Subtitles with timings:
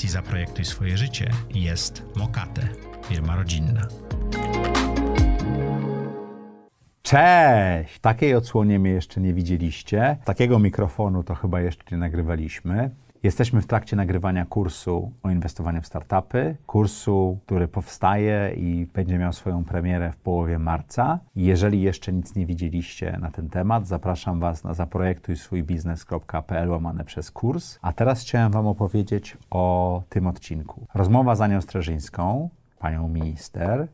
[0.00, 2.68] audycji Zaprojektuj swoje życie jest Mokate,
[3.08, 3.88] firma rodzinna.
[7.02, 7.98] Cześć!
[8.00, 10.16] Takiej odsłonie mnie jeszcze nie widzieliście.
[10.24, 12.90] Takiego mikrofonu to chyba jeszcze nie nagrywaliśmy.
[13.22, 16.56] Jesteśmy w trakcie nagrywania kursu o inwestowaniu w startupy.
[16.66, 21.18] Kursu, który powstaje i będzie miał swoją premierę w połowie marca.
[21.36, 27.04] Jeżeli jeszcze nic nie widzieliście na ten temat, zapraszam Was na zaprojektuj swój biznes.pl łamane
[27.04, 27.78] przez kurs.
[27.82, 30.86] A teraz chciałem Wam opowiedzieć o tym odcinku.
[30.94, 33.88] Rozmowa z Anią Streżyńską, panią minister,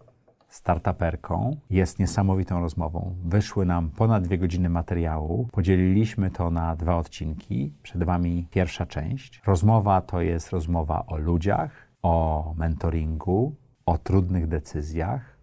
[0.56, 1.56] startuperką.
[1.70, 3.16] Jest niesamowitą rozmową.
[3.24, 5.48] Wyszły nam ponad dwie godziny materiału.
[5.52, 7.72] Podzieliliśmy to na dwa odcinki.
[7.82, 9.42] Przed Wami pierwsza część.
[9.46, 11.70] Rozmowa to jest rozmowa o ludziach,
[12.02, 13.54] o mentoringu,
[13.86, 15.38] o trudnych decyzjach,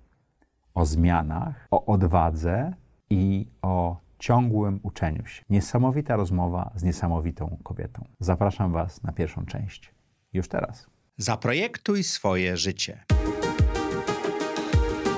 [0.73, 2.73] o zmianach, o odwadze
[3.09, 5.43] i o ciągłym uczeniu się.
[5.49, 8.05] Niesamowita rozmowa z niesamowitą kobietą.
[8.19, 9.93] Zapraszam Was na pierwszą część.
[10.33, 10.87] Już teraz.
[11.17, 13.03] Zaprojektuj swoje życie.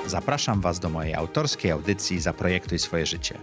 [0.06, 3.38] Zapraszam Was do mojej autorskiej audycji Zaprojektuj swoje życie.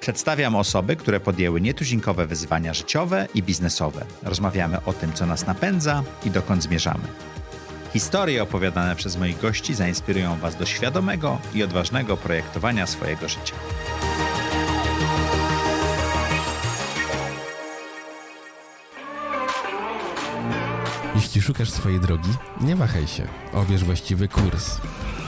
[0.00, 4.04] Przedstawiam osoby, które podjęły nietuzinkowe wyzwania życiowe i biznesowe.
[4.22, 7.04] Rozmawiamy o tym, co nas napędza i dokąd zmierzamy.
[7.92, 13.54] Historie opowiadane przez moich gości zainspirują Was do świadomego i odważnego projektowania swojego życia.
[21.14, 22.30] Jeśli szukasz swojej drogi,
[22.60, 23.26] nie wahaj się.
[23.52, 24.80] Obierz właściwy kurs.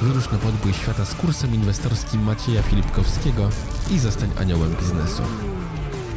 [0.02, 3.48] Wyrusz na podbój świata z kursem inwestorskim Macieja Filipkowskiego
[3.90, 5.22] i zostań aniołem biznesu.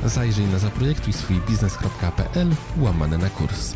[0.05, 3.73] Zajrzyj na zaprojektuj swój biznes.pl łamane na kurs.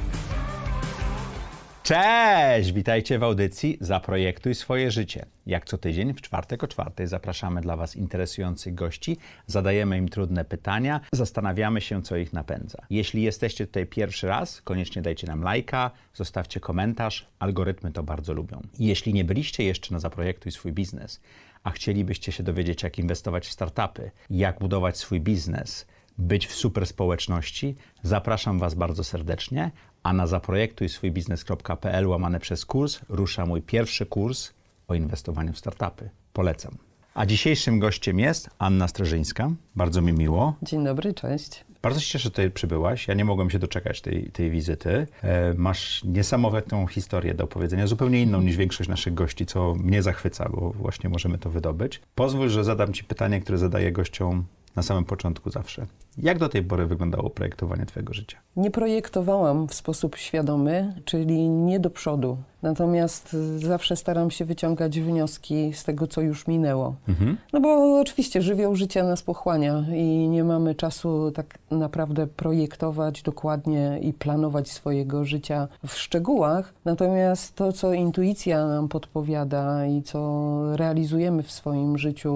[1.85, 2.71] Cześć!
[2.71, 5.25] Witajcie w audycji Zaprojektuj swoje życie.
[5.45, 10.45] Jak co tydzień w czwartek o czwartej zapraszamy dla Was interesujących gości, zadajemy im trudne
[10.45, 12.77] pytania, zastanawiamy się, co ich napędza.
[12.89, 18.61] Jeśli jesteście tutaj pierwszy raz, koniecznie dajcie nam lajka, zostawcie komentarz, algorytmy to bardzo lubią.
[18.79, 21.21] Jeśli nie byliście jeszcze na Zaprojektuj swój biznes,
[21.63, 25.85] a chcielibyście się dowiedzieć, jak inwestować w startupy, jak budować swój biznes,
[26.17, 29.71] być w super społeczności, zapraszam Was bardzo serdecznie,
[30.05, 34.53] a na zaprojektuj swój biznes.pl łamane przez kurs rusza mój pierwszy kurs
[34.87, 36.09] o inwestowaniu w startupy.
[36.33, 36.77] Polecam.
[37.13, 39.51] A dzisiejszym gościem jest Anna Streżyńska.
[39.75, 40.55] Bardzo mi miło.
[40.61, 41.65] Dzień dobry, cześć.
[41.81, 43.07] Bardzo się cieszę, że tutaj przybyłaś.
[43.07, 45.07] Ja nie mogłem się doczekać tej, tej wizyty.
[45.21, 50.49] E, masz niesamowitą historię do opowiedzenia, zupełnie inną niż większość naszych gości, co mnie zachwyca,
[50.49, 52.01] bo właśnie możemy to wydobyć.
[52.15, 55.85] Pozwól, że zadam Ci pytanie, które zadaję gościom na samym początku zawsze.
[56.17, 58.37] Jak do tej pory wyglądało projektowanie Twojego życia?
[58.55, 62.37] Nie projektowałam w sposób świadomy, czyli nie do przodu.
[62.61, 66.95] Natomiast zawsze staram się wyciągać wnioski z tego, co już minęło.
[67.07, 67.37] Mhm.
[67.53, 73.99] No bo oczywiście żywioł życia nas pochłania i nie mamy czasu tak naprawdę projektować dokładnie
[74.01, 76.73] i planować swojego życia w szczegółach.
[76.85, 82.33] Natomiast to, co intuicja nam podpowiada i co realizujemy w swoim życiu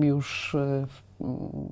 [0.00, 0.56] już
[0.86, 1.07] w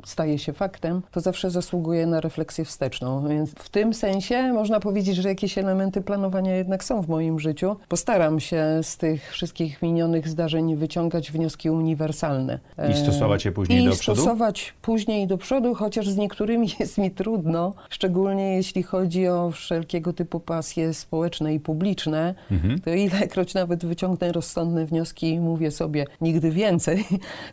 [0.05, 3.29] staje się faktem, to zawsze zasługuje na refleksję wsteczną.
[3.29, 7.77] Więc w tym sensie można powiedzieć, że jakieś elementy planowania jednak są w moim życiu.
[7.89, 12.59] Postaram się z tych wszystkich minionych zdarzeń wyciągać wnioski uniwersalne.
[12.91, 14.21] I stosować je później I do przodu?
[14.21, 19.51] I stosować później do przodu, chociaż z niektórymi jest mi trudno, szczególnie jeśli chodzi o
[19.51, 22.81] wszelkiego typu pasje społeczne i publiczne, mhm.
[22.81, 27.05] to ilekroć nawet wyciągnę rozsądne wnioski i mówię sobie nigdy więcej,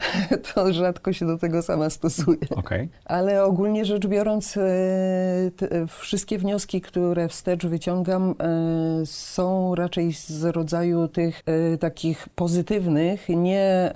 [0.53, 2.37] to rzadko się do tego sama sama stosuję.
[2.55, 2.89] Okay.
[3.05, 4.61] Ale ogólnie rzecz biorąc, e,
[5.57, 13.29] te, wszystkie wnioski, które wstecz wyciągam, e, są raczej z rodzaju tych e, takich pozytywnych,
[13.29, 13.93] nie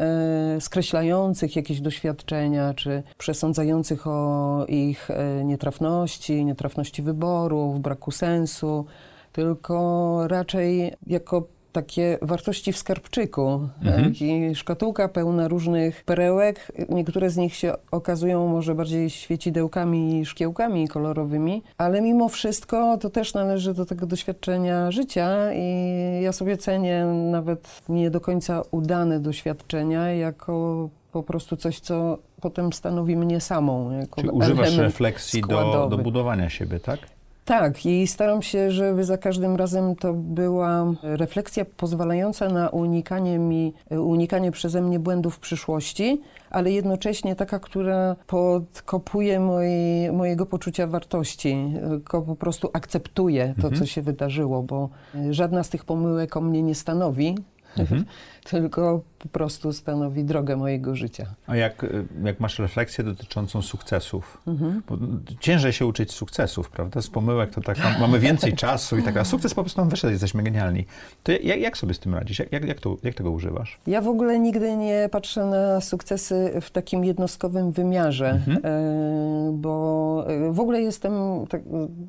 [0.59, 5.09] skreślających jakieś doświadczenia, czy przesądzających o ich
[5.43, 8.85] nietrafności, nietrafności wyborów, braku sensu,
[9.31, 13.69] tylko raczej jako takie wartości w skarbczyku.
[13.81, 14.13] Mhm.
[14.21, 16.71] I szkatułka pełna różnych perełek.
[16.89, 23.33] Niektóre z nich się okazują może bardziej świecidełkami, szkiełkami kolorowymi, ale mimo wszystko to też
[23.33, 30.11] należy do tego doświadczenia życia i ja sobie cenię nawet nie do końca udane doświadczenia
[30.11, 33.91] jako po prostu coś, co potem stanowi mnie samą.
[33.91, 36.99] Jako Czy używasz refleksji do, do budowania siebie, tak?
[37.47, 43.73] Tak, i staram się, żeby za każdym razem to była refleksja pozwalająca na unikanie mi,
[43.89, 51.73] unikanie przeze mnie błędów w przyszłości, ale jednocześnie taka, która podkopuje moje, mojego poczucia wartości,
[51.89, 53.75] tylko po prostu akceptuje to, mhm.
[53.75, 54.89] co się wydarzyło, bo
[55.29, 57.35] żadna z tych pomyłek o mnie nie stanowi,
[57.77, 58.05] mhm.
[58.49, 61.25] Tylko po prostu stanowi drogę mojego życia.
[61.47, 61.85] A jak,
[62.23, 64.37] jak masz refleksję dotyczącą sukcesów?
[64.47, 64.81] Mhm.
[64.89, 64.97] Bo
[65.39, 67.01] ciężej się uczyć sukcesów, prawda?
[67.01, 70.11] Z pomyłek to tak, mamy więcej czasu i tak, a sukces po prostu nam wyszedł,
[70.11, 70.85] jesteśmy genialni.
[71.23, 72.39] To jak, jak sobie z tym radzisz?
[72.39, 73.79] Jak, jak, to, jak tego używasz?
[73.87, 78.57] Ja w ogóle nigdy nie patrzę na sukcesy w takim jednostkowym wymiarze, mhm.
[78.63, 81.13] E, bo e, w ogóle jestem
[81.49, 81.61] tak,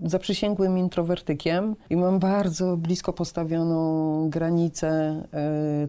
[0.05, 4.89] zaprzysięgłym introwertykiem i mam bardzo blisko postawioną granicę
[5.33, 5.89] e,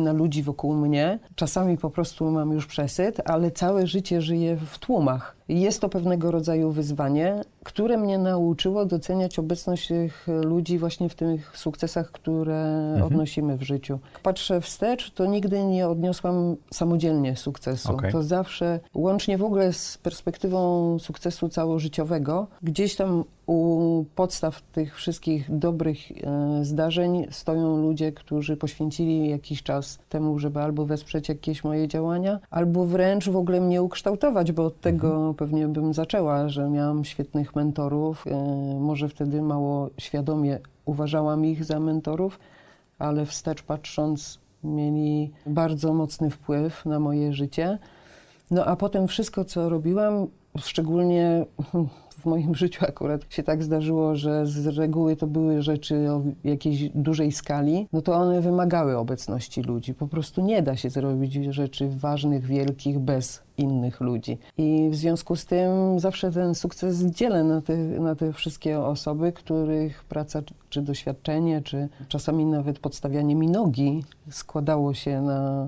[0.00, 1.18] na ludzi wokół mnie.
[1.34, 5.35] Czasami po prostu mam już przesyt, ale całe życie żyję w tłumach.
[5.48, 11.58] Jest to pewnego rodzaju wyzwanie, które mnie nauczyło doceniać obecność tych ludzi właśnie w tych
[11.58, 13.02] sukcesach, które mhm.
[13.02, 13.98] odnosimy w życiu.
[14.22, 17.92] Patrzę wstecz, to nigdy nie odniosłam samodzielnie sukcesu.
[17.92, 18.12] Okay.
[18.12, 25.58] To zawsze, łącznie w ogóle z perspektywą sukcesu całożyciowego, gdzieś tam u podstaw tych wszystkich
[25.58, 31.88] dobrych e, zdarzeń stoją ludzie, którzy poświęcili jakiś czas temu, żeby albo wesprzeć jakieś moje
[31.88, 35.34] działania, albo wręcz w ogóle mnie ukształtować, bo od tego mhm.
[35.36, 38.26] Pewnie bym zaczęła, że miałam świetnych mentorów.
[38.26, 38.34] E,
[38.80, 42.38] może wtedy mało świadomie uważałam ich za mentorów,
[42.98, 47.78] ale wstecz patrząc, mieli bardzo mocny wpływ na moje życie.
[48.50, 50.26] No a potem wszystko, co robiłam,
[50.58, 51.46] szczególnie
[52.10, 56.88] w moim życiu akurat się tak zdarzyło, że z reguły to były rzeczy o jakiejś
[56.88, 59.94] dużej skali, no to one wymagały obecności ludzi.
[59.94, 64.38] Po prostu nie da się zrobić rzeczy ważnych, wielkich bez innych ludzi.
[64.58, 69.32] I w związku z tym zawsze ten sukces dzielę na te, na te wszystkie osoby,
[69.32, 75.66] których praca czy doświadczenie, czy czasami nawet podstawianie mi nogi składało się na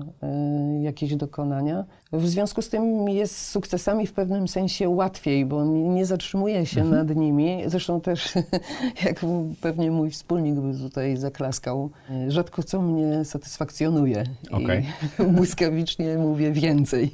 [0.79, 1.85] y, jakieś dokonania.
[2.13, 6.81] W związku z tym jest z sukcesami w pewnym sensie łatwiej, bo nie zatrzymuje się
[6.81, 7.07] mhm.
[7.07, 7.63] nad nimi.
[7.65, 8.33] Zresztą też,
[9.05, 9.25] jak
[9.61, 11.89] pewnie mój wspólnik by tutaj zaklaskał,
[12.27, 14.23] rzadko co mnie satysfakcjonuje.
[14.51, 14.83] Okay.
[15.19, 17.09] I błyskawicznie mówię więcej.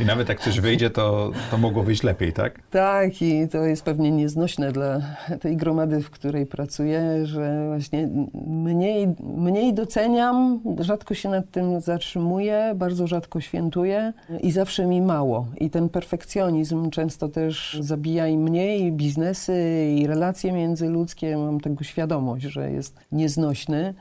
[0.00, 2.60] I nawet jak coś wyjdzie, to, to mogło wyjść lepiej, tak?
[2.70, 5.00] Tak, i to jest pewnie nieznośne dla
[5.40, 8.08] tej gromady, w której pracuję, że właśnie
[8.46, 15.46] mniej, mniej doceniam, rzadko się nad tym zatrzymuję, bardzo rzadko świętuję i zawsze mi mało.
[15.60, 21.36] I ten perfekcjonizm często też zabija i mnie, i biznesy, i relacje międzyludzkie.
[21.36, 23.94] Mam tego świadomość, że jest nieznośny.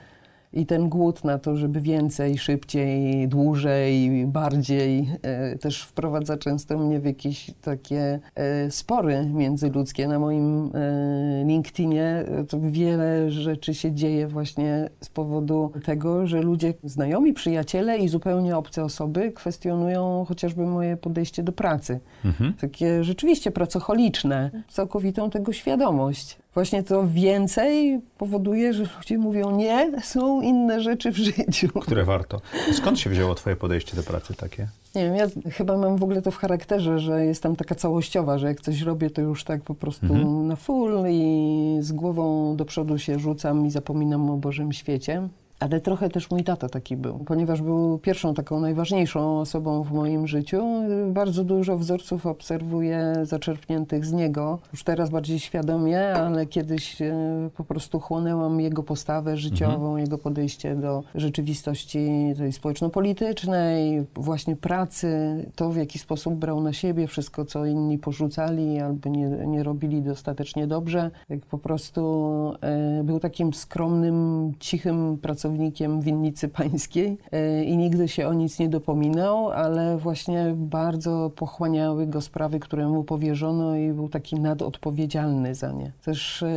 [0.54, 7.00] I ten głód na to, żeby więcej, szybciej, dłużej, bardziej, e, też wprowadza często mnie
[7.00, 10.08] w jakieś takie e, spory międzyludzkie.
[10.08, 16.74] Na moim e, LinkedInie to wiele rzeczy się dzieje właśnie z powodu tego, że ludzie,
[16.84, 22.00] znajomi, przyjaciele i zupełnie obce osoby kwestionują chociażby moje podejście do pracy.
[22.26, 22.54] Mhm.
[22.54, 30.42] Takie rzeczywiście pracocholiczne, całkowitą tego świadomość właśnie to więcej powoduje, że ludzie mówią nie, są
[30.42, 31.68] inne rzeczy w życiu.
[31.82, 32.42] Które warto.
[32.74, 34.68] Skąd się wzięło twoje podejście do pracy takie?
[34.96, 38.48] Nie wiem, ja chyba mam w ogóle to w charakterze, że jestem taka całościowa, że
[38.48, 40.48] jak coś robię, to już tak po prostu mhm.
[40.48, 45.28] na full i z głową do przodu się rzucam i zapominam o Bożym świecie.
[45.62, 50.28] Ale trochę też mój tata taki był, ponieważ był pierwszą taką najważniejszą osobą w moim
[50.28, 50.64] życiu.
[51.08, 54.60] Bardzo dużo wzorców obserwuję zaczerpniętych z niego.
[54.72, 57.14] Już teraz bardziej świadomie, ale kiedyś e,
[57.58, 59.98] po prostu chłonęłam jego postawę życiową, mhm.
[59.98, 67.08] jego podejście do rzeczywistości tej społeczno-politycznej, właśnie pracy, to w jaki sposób brał na siebie
[67.08, 71.12] wszystko, co inni porzucali albo nie, nie robili dostatecznie dobrze.
[71.30, 78.08] Jak po prostu e, był takim skromnym, cichym pracownikiem pracownikiem winnicy pańskiej e, i nigdy
[78.08, 83.94] się o nic nie dopominał, ale właśnie bardzo pochłaniały go sprawy, które mu powierzono i
[83.94, 85.92] był taki nadodpowiedzialny za nie.
[86.06, 86.54] Też e,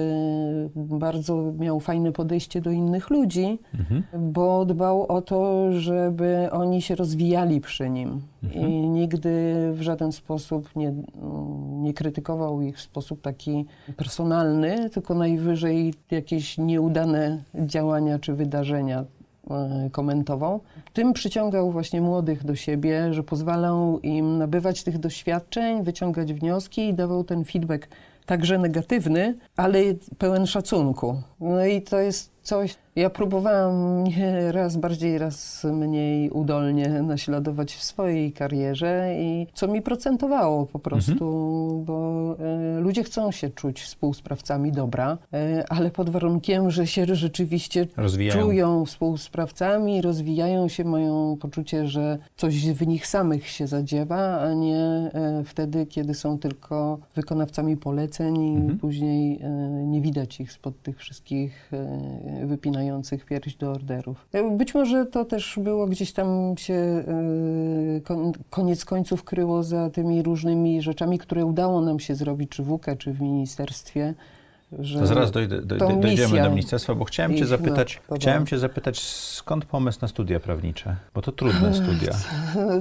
[0.76, 4.02] bardzo miał fajne podejście do innych ludzi, mhm.
[4.32, 8.20] bo dbał o to, żeby oni się rozwijali przy nim.
[8.44, 8.70] Mhm.
[8.70, 9.30] I nigdy
[9.72, 10.94] w żaden sposób nie,
[11.82, 19.04] nie krytykował ich w sposób taki personalny, tylko najwyżej jakieś nieudane działania czy wydarzenia e,
[19.92, 20.60] komentował.
[20.92, 26.94] Tym przyciągał właśnie młodych do siebie, że pozwalał im nabywać tych doświadczeń, wyciągać wnioski i
[26.94, 27.88] dawał ten feedback
[28.26, 29.78] także negatywny, ale
[30.18, 31.22] pełen szacunku.
[31.40, 34.04] No i to jest coś, ja próbowałam
[34.50, 41.12] raz bardziej, raz mniej udolnie naśladować w swojej karierze i co mi procentowało po prostu,
[41.12, 41.84] mhm.
[41.84, 42.36] bo
[42.76, 48.42] e, ludzie chcą się czuć współsprawcami dobra, e, ale pod warunkiem, że się rzeczywiście rozwijają.
[48.42, 54.76] czują współsprawcami, rozwijają się, mają poczucie, że coś w nich samych się zadziewa, a nie
[54.78, 58.78] e, wtedy, kiedy są tylko wykonawcami poleceń i mhm.
[58.78, 59.40] później
[59.86, 61.70] nie widać ich spod tych wszystkich
[62.46, 64.26] wypinających pierś do orderów.
[64.50, 67.04] Być może to też było gdzieś tam się
[68.50, 72.96] koniec końców kryło za tymi różnymi rzeczami, które udało nam się zrobić, czy w UKE,
[72.96, 74.14] czy w ministerstwie.
[74.98, 79.00] to zaraz dojdę, dojdę, dojdziemy do ministerstwa, bo chciałem cię zapytać, no, chciałem cię zapytać,
[79.00, 80.96] skąd pomysł na studia prawnicze?
[81.14, 82.12] Bo to trudne studia.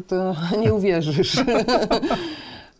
[0.08, 1.36] To nie uwierzysz.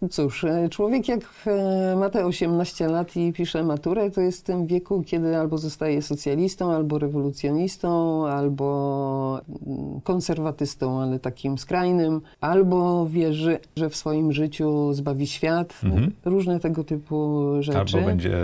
[0.10, 4.44] Cóż, e, człowiek jak e, ma te 18 lat i pisze maturę, to jest w
[4.44, 13.08] tym wieku, kiedy albo zostaje socjalistą, albo rewolucjonistą, albo mm, konserwatystą, ale takim skrajnym, albo
[13.08, 15.80] wierzy, że w swoim życiu zbawi świat.
[15.84, 16.12] Mhm.
[16.26, 17.78] Różne tego typu rzeczy.
[17.80, 18.38] Albo będzie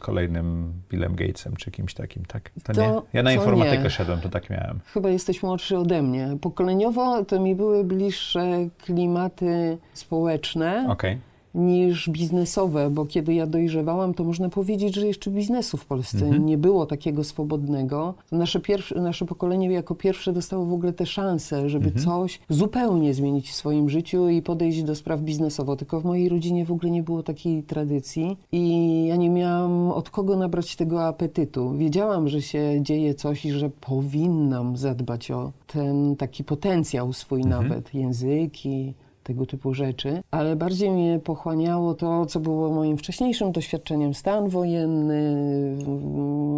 [0.00, 2.50] kolejnym Billem Gatesem, czy kimś takim, tak?
[2.64, 3.00] To, to nie.
[3.12, 3.90] Ja na informatykę nie.
[3.90, 4.80] szedłem, to tak miałem.
[4.84, 6.36] Chyba jesteś młodszy ode mnie.
[6.40, 11.18] Pokoleniowo to mi były bliższe klimaty społeczne, Okay.
[11.54, 16.46] niż biznesowe, bo kiedy ja dojrzewałam, to można powiedzieć, że jeszcze biznesu w Polsce mhm.
[16.46, 18.14] nie było takiego swobodnego.
[18.32, 22.04] Nasze, pierwsze, nasze pokolenie jako pierwsze dostało w ogóle tę szansę, żeby mhm.
[22.04, 25.76] coś zupełnie zmienić w swoim życiu i podejść do spraw biznesowo.
[25.76, 30.10] Tylko w mojej rodzinie w ogóle nie było takiej tradycji i ja nie miałam od
[30.10, 31.72] kogo nabrać tego apetytu.
[31.76, 37.62] Wiedziałam, że się dzieje coś i że powinnam zadbać o ten taki potencjał swój mhm.
[37.62, 44.14] nawet, języki, tego typu rzeczy, ale bardziej mnie pochłaniało to, co było moim wcześniejszym doświadczeniem,
[44.14, 45.36] stan wojenny,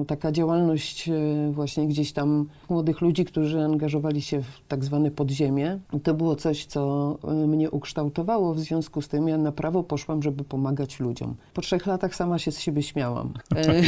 [0.06, 1.12] taka działalność e,
[1.52, 5.78] właśnie gdzieś tam młodych ludzi, którzy angażowali się w tak zwane podziemie.
[6.02, 10.22] To było coś, co e, mnie ukształtowało, w związku z tym ja na prawo poszłam,
[10.22, 11.34] żeby pomagać ludziom.
[11.54, 13.32] Po trzech latach sama się z siebie śmiałam.
[13.56, 13.82] E,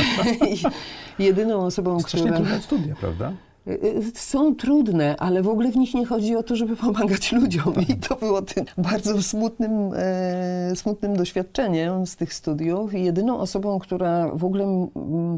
[1.19, 2.37] jedyną osobą, Strasznie która...
[2.37, 3.33] trudne studia, prawda?
[4.15, 7.75] Są trudne, ale w ogóle w nich nie chodzi o to, żeby pomagać ludziom.
[7.89, 12.95] I to było tym bardzo smutnym, e, smutnym doświadczeniem z tych studiów.
[12.95, 14.89] I jedyną osobą, która w ogóle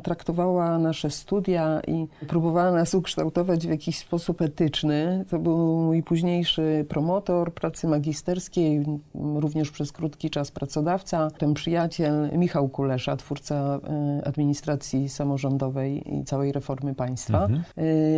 [0.02, 6.86] traktowała nasze studia i próbowała nas ukształtować w jakiś sposób etyczny, to był mój późniejszy
[6.88, 15.08] promotor pracy magisterskiej, również przez krótki czas pracodawca, ten przyjaciel Michał Kulesza, twórca e, administracji
[15.08, 17.42] samorządowej i całej reformy państwa.
[17.42, 17.62] Mhm.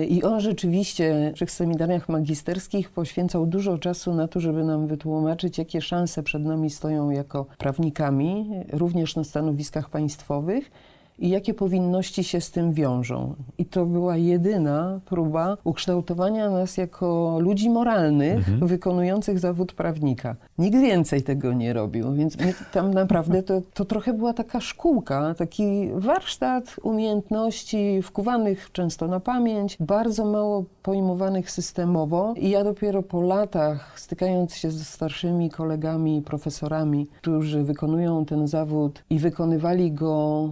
[0.04, 5.58] I on rzeczywiście w tych seminariach magisterskich poświęcał dużo czasu na to, żeby nam wytłumaczyć,
[5.58, 10.70] jakie szanse przed nami stoją jako prawnikami, również na stanowiskach państwowych
[11.18, 13.34] i jakie powinności się z tym wiążą.
[13.58, 18.66] I to była jedyna próba ukształtowania nas jako ludzi moralnych, mhm.
[18.66, 20.36] wykonujących zawód prawnika.
[20.58, 22.36] Nikt więcej tego nie robił, więc
[22.72, 29.76] tam naprawdę to, to trochę była taka szkółka, taki warsztat umiejętności wkuwanych często na pamięć,
[29.80, 32.34] bardzo mało pojmowanych systemowo.
[32.36, 39.04] I ja dopiero po latach, stykając się ze starszymi kolegami, profesorami, którzy wykonują ten zawód
[39.10, 40.48] i wykonywali go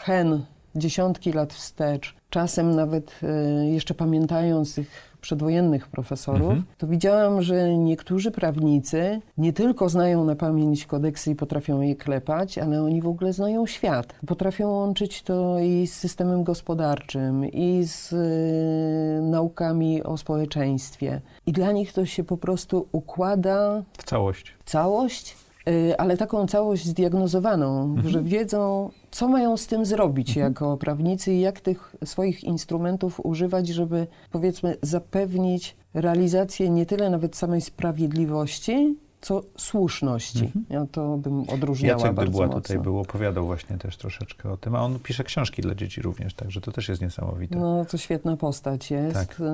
[0.00, 6.64] hen dziesiątki lat wstecz, czasem nawet e, jeszcze pamiętając tych przedwojennych profesorów, mhm.
[6.78, 12.58] to widziałam, że niektórzy prawnicy nie tylko znają na pamięć kodeksy i potrafią je klepać,
[12.58, 14.14] ale oni w ogóle znają świat.
[14.26, 21.20] Potrafią łączyć to i z systemem gospodarczym, i z y, naukami o społeczeństwie.
[21.46, 24.54] I dla nich to się po prostu układa w całość.
[24.64, 25.49] Całość Y,
[25.98, 28.08] ale taką całość zdiagnozowaną, mhm.
[28.08, 30.46] że wiedzą, co mają z tym zrobić mhm.
[30.52, 37.36] jako prawnicy i jak tych swoich instrumentów używać, żeby powiedzmy zapewnić realizację nie tyle nawet
[37.36, 40.44] samej sprawiedliwości, co słuszności.
[40.44, 40.64] Mhm.
[40.70, 42.60] Ja to bym odróżniała Jacek bardzo Dybuła mocno.
[42.60, 46.34] tutaj był, opowiadał właśnie też troszeczkę o tym, a on pisze książki dla dzieci również,
[46.34, 47.58] także to też jest niesamowite.
[47.58, 49.14] No, to świetna postać jest.
[49.14, 49.40] Tak.
[49.40, 49.44] Y,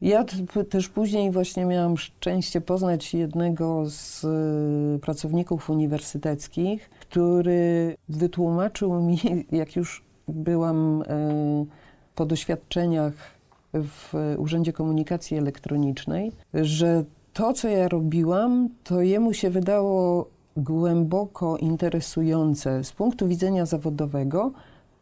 [0.00, 0.24] ja
[0.70, 9.18] też później właśnie miałam szczęście poznać jednego z y, pracowników uniwersyteckich, który wytłumaczył mi,
[9.52, 11.06] jak już byłam y,
[12.14, 13.34] po doświadczeniach
[13.74, 17.04] w Urzędzie Komunikacji Elektronicznej, że
[17.34, 20.26] to, co ja robiłam, to jemu się wydało
[20.56, 24.52] głęboko interesujące z punktu widzenia zawodowego,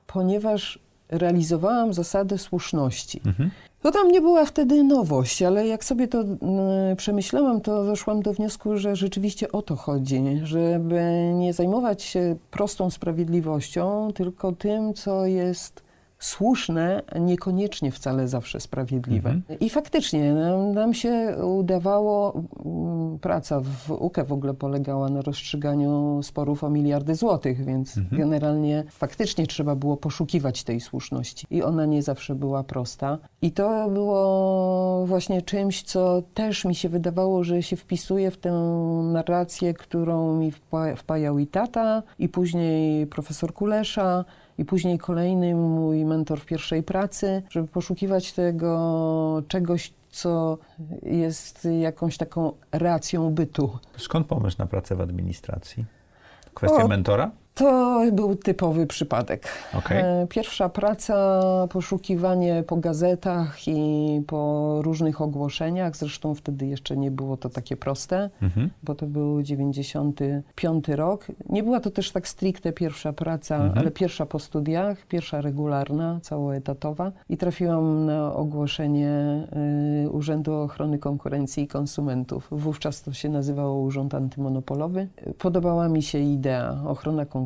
[0.07, 3.21] ponieważ realizowałam zasadę słuszności.
[3.27, 3.51] Mhm.
[3.83, 8.33] To tam nie była wtedy nowość, ale jak sobie to y, przemyślałam, to doszłam do
[8.33, 15.27] wniosku, że rzeczywiście o to chodzi, żeby nie zajmować się prostą sprawiedliwością, tylko tym, co
[15.27, 15.83] jest
[16.23, 19.31] słuszne, niekoniecznie wcale zawsze sprawiedliwe.
[19.31, 19.59] Mhm.
[19.59, 26.21] I faktycznie nam, nam, się udawało, mm, praca w UKE w ogóle polegała na rozstrzyganiu
[26.23, 28.23] sporów o miliardy złotych, więc mhm.
[28.23, 31.47] generalnie faktycznie trzeba było poszukiwać tej słuszności.
[31.51, 33.19] I ona nie zawsze była prosta.
[33.43, 38.53] I to było właśnie czymś, co też mi się wydawało, że się wpisuje w tę
[39.13, 40.53] narrację, którą mi
[40.97, 44.25] wpajał i tata, i później profesor Kulesza,
[44.59, 50.59] i później kolejny mój mentor w pierwszej pracy, żeby poszukiwać tego czegoś, co
[51.03, 53.79] jest jakąś taką racją bytu.
[53.97, 55.85] Skąd pomysł na pracę w administracji?
[56.55, 57.31] Kwestia O, mentora?
[57.55, 59.49] To był typowy przypadek.
[59.79, 59.99] Okej.
[60.01, 61.41] E, Pierwsza praca,
[61.71, 65.97] poszukiwanie po gazetach i po różnych ogłoszeniach.
[65.97, 68.71] Zresztą wtedy jeszcze nie było to takie proste, Mhm.
[68.83, 71.27] bo to był 95 rok.
[71.49, 73.79] Nie była to też tak stricte pierwsza praca, Mhm.
[73.79, 77.13] ale pierwsza po studiach, pierwsza regularna, całoetatowa.
[77.29, 79.45] I trafiłam na ogłoszenie
[80.05, 82.49] y, Urzędu Ochrony Konkurencji i Konsumentów.
[82.51, 85.09] Wówczas to się nazywało Urząd Antymonopolowy.
[85.39, 86.79] Podobała mi się idea.
[86.87, 87.42] Ochrona konkurencji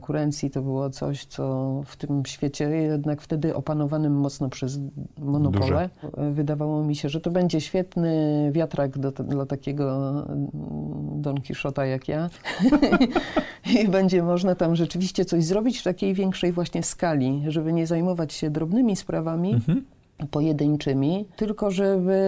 [0.50, 4.78] to było coś, co w tym świecie, jednak wtedy opanowanym mocno przez
[5.18, 5.90] monopole,
[6.30, 10.48] y, wydawało mi się, że to będzie świetny wiatrak do, dla takiego mm,
[11.22, 12.30] Don Quixota jak ja.
[13.82, 18.32] I będzie można tam rzeczywiście coś zrobić w takiej większej właśnie skali, żeby nie zajmować
[18.32, 19.95] się drobnymi sprawami, Mhm.
[20.30, 22.20] Pojedynczymi, tylko żeby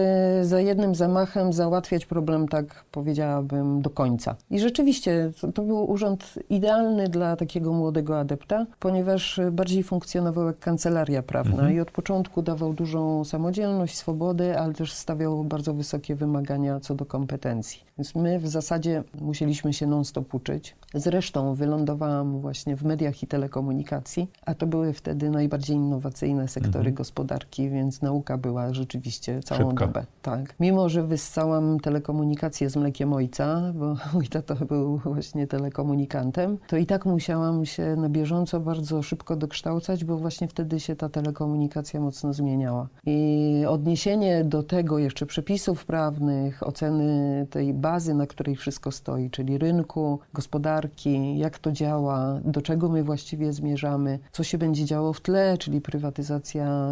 [0.43, 4.35] za jednym zamachem załatwiać problem, tak powiedziałabym, do końca.
[4.51, 11.23] I rzeczywiście to, był urząd idealny dla takiego młodego adepta, ponieważ bardziej funkcjonował jak kancelaria
[11.23, 11.75] prawna Mhm.
[11.75, 17.05] i od początku dawał dużą samodzielność, swobodę, ale też stawiał bardzo wysokie wymagania co do
[17.05, 17.81] kompetencji.
[17.97, 20.75] Więc my w zasadzie musieliśmy się non-stop uczyć.
[20.93, 26.95] Zresztą wylądowałam właśnie w mediach i telekomunikacji, a to były wtedy najbardziej innowacyjne sektory Mhm.
[26.95, 29.87] gospodarki, więc nauka była rzeczywiście całą Szybka.
[29.87, 30.05] dobę.
[30.21, 30.55] Tak.
[30.59, 36.85] Mimo, że wyssałam telekomunikację z mlekiem ojca, bo mój tato był właśnie telekomunikantem, to i
[36.85, 42.33] tak musiałam się na bieżąco bardzo szybko dokształcać, bo właśnie wtedy się ta telekomunikacja mocno
[42.33, 42.87] zmieniała.
[43.05, 49.57] I odniesienie do tego jeszcze przepisów prawnych, oceny tej bazy, na której wszystko stoi, czyli
[49.57, 55.21] rynku, gospodarki, jak to działa, do czego my właściwie zmierzamy, co się będzie działo w
[55.21, 56.89] tle, czyli prywatyzacja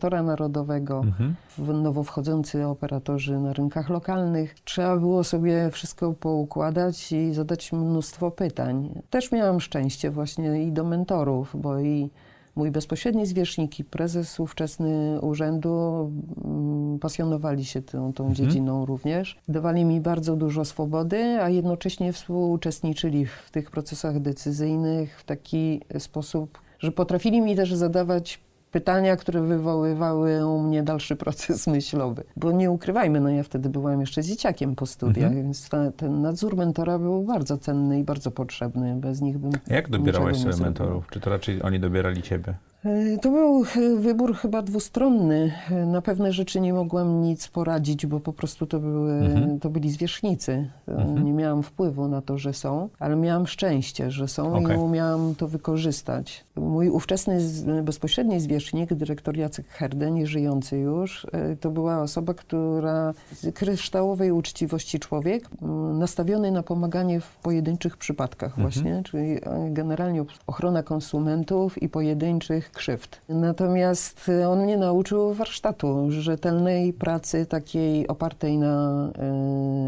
[0.00, 1.82] operatora narodowego, Mhm.
[1.82, 4.54] nowo wchodzący operatorzy na rynkach lokalnych.
[4.64, 9.00] Trzeba było sobie wszystko poukładać i zadać mnóstwo pytań.
[9.10, 12.10] Też miałam szczęście właśnie i do mentorów, bo i
[12.56, 16.10] mój bezpośredni zwierzchnik i prezes ówczesny urzędu
[16.44, 19.38] mm, pasjonowali się tą, tą dziedziną również.
[19.48, 26.58] Dawali mi bardzo dużo swobody, a jednocześnie współuczestniczyli w tych procesach decyzyjnych w taki sposób,
[26.78, 32.24] że potrafili mi też zadawać pytania, które wywoływały u mnie dalszy proces myślowy.
[32.36, 35.42] Bo nie ukrywajmy, no ja wtedy byłam jeszcze dzieciakiem po studiach, Mhm.
[35.42, 38.96] więc ta, ten nadzór mentora był bardzo cenny i bardzo potrzebny.
[38.96, 41.06] Bez nich bym Jak dobierałaś sobie mentorów?
[41.10, 42.54] Czy to raczej oni dobierali ciebie?
[42.84, 45.52] E, To był e, wybór chyba dwustronny.
[45.70, 49.60] E, Na pewne rzeczy nie mogłam nic poradzić, bo po prostu to, były, Mhm.
[49.60, 50.70] to byli zwierzchnicy.
[50.88, 51.24] Mhm.
[51.24, 54.76] Nie miałam wpływu na to, że są, ale miałam szczęście, że są Okej.
[54.76, 56.44] i umiałam to wykorzystać.
[56.60, 57.38] Mój ówczesny
[57.82, 64.32] bezpośredni zwierzchnik, dyrektor Jacek Herden, nie żyjący już, e, to była osoba, która z kryształowej
[64.32, 65.48] uczciwości człowiek,
[65.94, 68.68] nastawiony na pomaganie w pojedynczych przypadkach Mhm.
[68.70, 73.20] właśnie, czyli e, generalnie ochrona konsumentów i pojedynczych krzywd.
[73.28, 79.08] Natomiast e, on mnie nauczył warsztatu, rzetelnej pracy takiej opartej na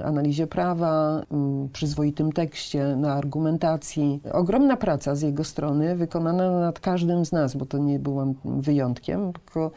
[0.00, 4.20] e, analizie prawa, m, przyzwoitym tekście, na argumentacji.
[4.32, 9.32] Ogromna praca z jego strony, wykonana nad każdym z nas, bo to nie byłam wyjątkiem,
[9.32, 9.70] tylko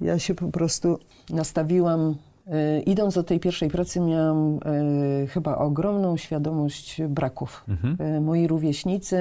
[0.00, 0.98] ja się po prostu
[1.30, 2.14] nastawiłam
[2.46, 7.64] E, Idąc do tej pierwszej pracy, miałam e, chyba ogromną świadomość braków.
[7.68, 7.96] Mhm.
[8.00, 9.16] E, Moi rówieśnicy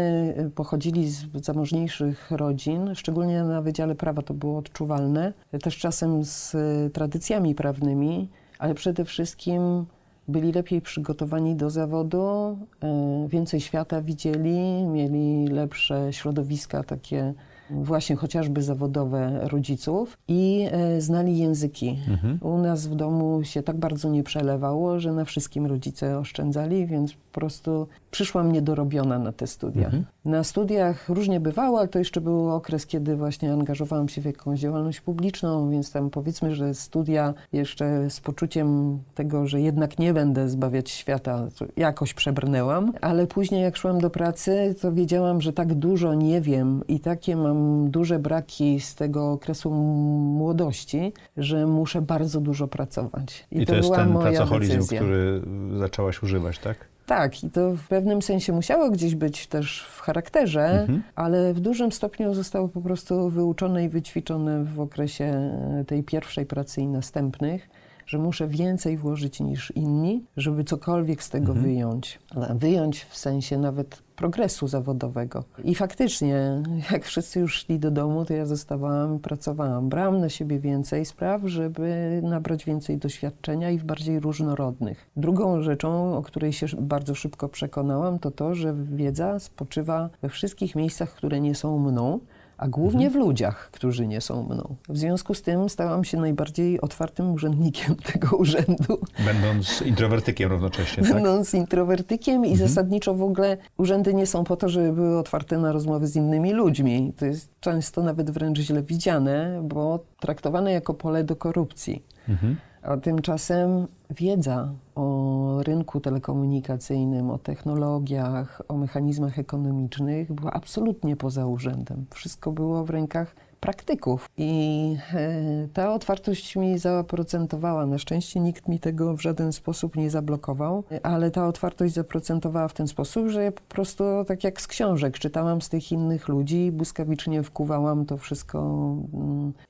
[0.55, 6.55] pochodzili z zamożniejszych rodzin, szczególnie na Wydziale Prawa to było odczuwalne, też czasem z
[6.93, 9.85] tradycjami prawnymi, ale przede wszystkim
[10.27, 17.33] byli lepiej przygotowani do zawodu, e, więcej świata widzieli, mieli lepsze środowiska takie
[17.69, 21.99] właśnie chociażby zawodowe rodziców i e, znali języki.
[22.07, 22.37] Mhm.
[22.41, 27.13] U nas w domu się tak bardzo nie przelewało, że na wszystkim rodzice oszczędzali, więc
[27.13, 29.85] po prostu przyszłam niedorobiona na te studia.
[29.85, 30.05] Mhm.
[30.25, 34.59] Na studiach różnie bywało, ale to jeszcze był okres, kiedy właśnie angażowałam się w jakąś
[34.59, 40.49] działalność publiczną, więc tam powiedzmy, że studia jeszcze z poczuciem tego, że jednak nie będę
[40.49, 45.73] zbawiać świata, to jakoś przebrnęłam, ale później jak szłam do pracy, to wiedziałam, że tak
[45.73, 52.41] dużo nie wiem i takie mam duże braki z tego okresu młodości, że muszę bardzo
[52.41, 53.47] dużo pracować.
[53.51, 54.99] I, to, jest była ten moja pracoholizm, decyzja.
[54.99, 55.41] który
[55.77, 56.94] zaczęłaś używać, tak?
[57.05, 61.03] Tak, i to w pewnym sensie musiało gdzieś być też w charakterze, Mhm.
[61.15, 66.81] ale w dużym stopniu zostało po prostu wyuczone i wyćwiczone w okresie tej pierwszej pracy
[66.81, 67.69] i następnych.
[68.05, 71.65] Że muszę więcej włożyć niż inni, żeby cokolwiek z tego Mhm.
[71.65, 72.19] wyjąć.
[72.55, 75.43] Wyjąć w sensie nawet progresu zawodowego.
[75.63, 79.89] I faktycznie, jak wszyscy już szli do domu, to ja zostawałam i pracowałam.
[79.89, 85.09] Brałam na siebie więcej spraw, żeby nabrać więcej doświadczenia i w bardziej różnorodnych.
[85.17, 90.75] Drugą rzeczą, o której się bardzo szybko przekonałam, to to, że wiedza spoczywa we wszystkich
[90.75, 92.19] miejscach, które nie są mną,
[92.57, 94.75] a głównie w ludziach, którzy nie są mną.
[94.89, 98.99] W związku z tym stałam się najbardziej otwartym urzędnikiem tego urzędu.
[99.25, 101.13] Będąc introwertykiem równocześnie, tak?
[101.13, 105.71] Będąc introwertykiem i zasadniczo w ogóle urzędy nie są po to, żeby były otwarte na
[105.71, 107.13] rozmowy z innymi ludźmi.
[107.17, 112.03] To jest często nawet wręcz źle widziane, bo traktowane jako pole do korupcji.
[112.29, 112.55] Mhm.
[112.85, 122.05] A tymczasem wiedza o rynku telekomunikacyjnym, o technologiach, o mechanizmach ekonomicznych była absolutnie poza urzędem.
[122.13, 124.29] Wszystko było w rękach praktyków.
[124.37, 127.85] I e, ta otwartość mi zaprocentowała.
[127.85, 132.73] Na szczęście nikt mi tego w żaden sposób nie zablokował, ale ta otwartość zaprocentowała w
[132.73, 136.71] ten sposób, że ja po prostu tak jak z książek czytałam z tych innych ludzi,
[136.71, 138.95] błyskawicznie wkuwałam to wszystko.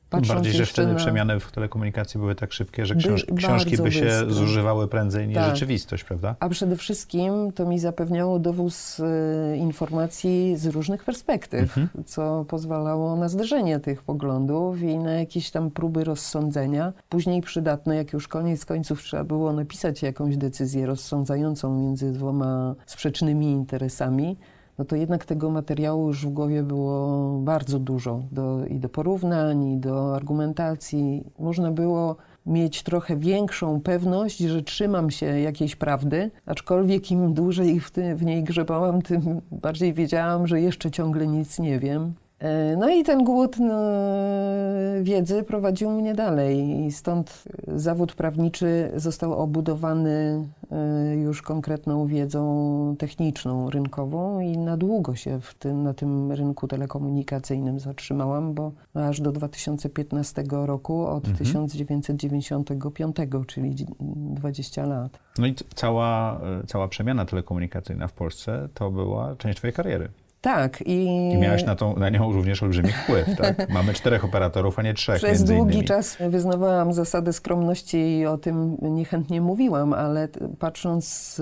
[0.10, 3.78] Patrząc bardziej, że wtedy na- przemiany w telekomunikacji były tak szybkie, że By- książ książki
[3.78, 5.54] by się zużywały prędzej niż Tak.
[5.56, 6.36] rzeczywistość, prawda?
[6.40, 11.90] A przede wszystkim to mi zapewniało dowóz e, informacji z różnych perspektyw, Mhm.
[12.06, 16.94] co pozwalało na zderzenie tych poglądów i na jakieś tam próby rozsądzenia.
[17.10, 23.46] Później przydatne, jak już koniec końców trzeba było napisać jakąś decyzję rozsądzającą między dwoma sprzecznymi
[23.52, 24.38] interesami,
[24.78, 29.64] no to jednak tego materiału już w głowie było bardzo dużo do, i do porównań,
[29.64, 31.24] i do argumentacji.
[31.40, 37.92] Można było mieć trochę większą pewność, że trzymam się jakiejś prawdy, aczkolwiek im dłużej w,
[38.16, 42.14] w niej grzebałam, tym bardziej wiedziałam, że jeszcze ciągle nic nie wiem.
[42.40, 43.74] E, No i ten głód no,
[45.02, 53.70] wiedzy prowadził mnie dalej i stąd zawód prawniczy został obudowany e, już konkretną wiedzą techniczną,
[53.70, 59.32] rynkową i na długo się w tym, na tym rynku telekomunikacyjnym zatrzymałam, bo aż do
[59.32, 63.16] 2015 roku, od 1995,
[63.48, 65.20] czyli dzi- 20 lat.
[65.38, 70.10] No i cała, e, cała przemiana telekomunikacyjna w Polsce to była część twojej kariery.
[70.46, 71.06] Tak i...
[71.34, 73.70] I miałeś na, tą, na nią również olbrzymi wpływ, tak?
[73.74, 75.88] Mamy czterech operatorów, a nie trzech Przez długi innymi.
[75.88, 80.28] czas wyznawałam zasadę skromności i o tym niechętnie mówiłam, ale
[80.60, 81.36] patrząc z,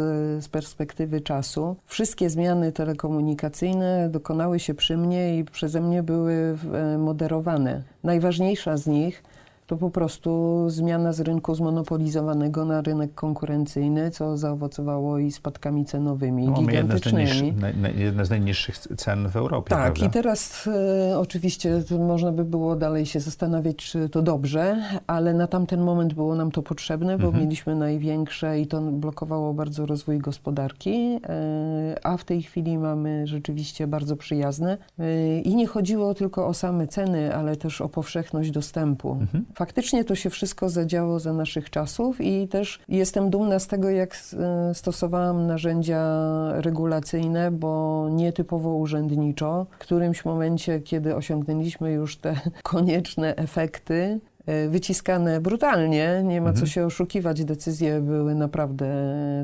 [0.43, 6.97] z perspektywy czasu, wszystkie zmiany telekomunikacyjne dokonały się przy mnie i przeze mnie były e,
[6.97, 7.83] moderowane.
[8.03, 9.23] Najważniejsza z nich
[9.73, 16.45] to po prostu zmiana z rynku zmonopolizowanego na rynek konkurencyjny, co zaowocowało i spadkami cenowymi
[16.45, 17.53] No, mamy jedne z, gigantycznymi.
[17.81, 20.05] naj, jedne z najniższych cen w Europie, Tak, prawda?
[20.05, 20.67] i teraz
[21.11, 26.13] e, oczywiście można by było dalej się zastanawiać, czy to dobrze, ale na tamten moment
[26.13, 27.43] było nam to potrzebne, bo Mhm.
[27.43, 33.87] mieliśmy największe i to blokowało bardzo rozwój gospodarki, e, a w tej chwili mamy rzeczywiście
[33.87, 34.77] bardzo przyjazne.
[34.99, 39.11] E, I nie chodziło tylko o same ceny, ale też o powszechność dostępu.
[39.11, 39.45] Mhm.
[39.63, 44.15] Faktycznie to się wszystko zadziało za naszych czasów i też jestem dumna z tego, jak
[44.33, 46.01] e, stosowałam narzędzia
[46.51, 49.65] regulacyjne, bo nietypowo urzędniczo.
[49.71, 54.19] W którymś momencie, kiedy osiągnęliśmy już te konieczne efekty,
[54.69, 58.85] wyciskane brutalnie, nie ma co się oszukiwać, decyzje były naprawdę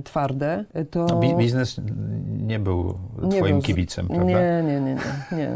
[0.04, 1.06] twarde, e, to...
[1.20, 1.82] Bi- biznes
[2.30, 4.26] nie był Nie twoim był kibicem, prawda?
[4.26, 4.96] Nie, nie, nie,
[5.32, 5.50] nie, nie.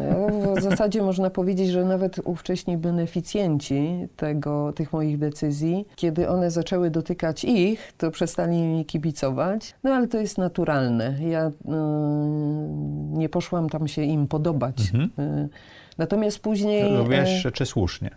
[0.56, 6.90] W zasadzie można powiedzieć, że nawet ówcześni beneficjenci tego, tych moich decyzji, kiedy one zaczęły
[6.90, 9.76] dotykać ich, to przestali mi kibicować.
[9.84, 11.18] No ale to jest naturalne.
[11.30, 11.52] Ja
[13.12, 14.92] nie poszłam tam się im podobać.
[14.94, 15.50] Mhm.
[15.98, 16.98] Natomiast później...
[16.98, 18.10] Robiłaś e, rzeczy słusznie.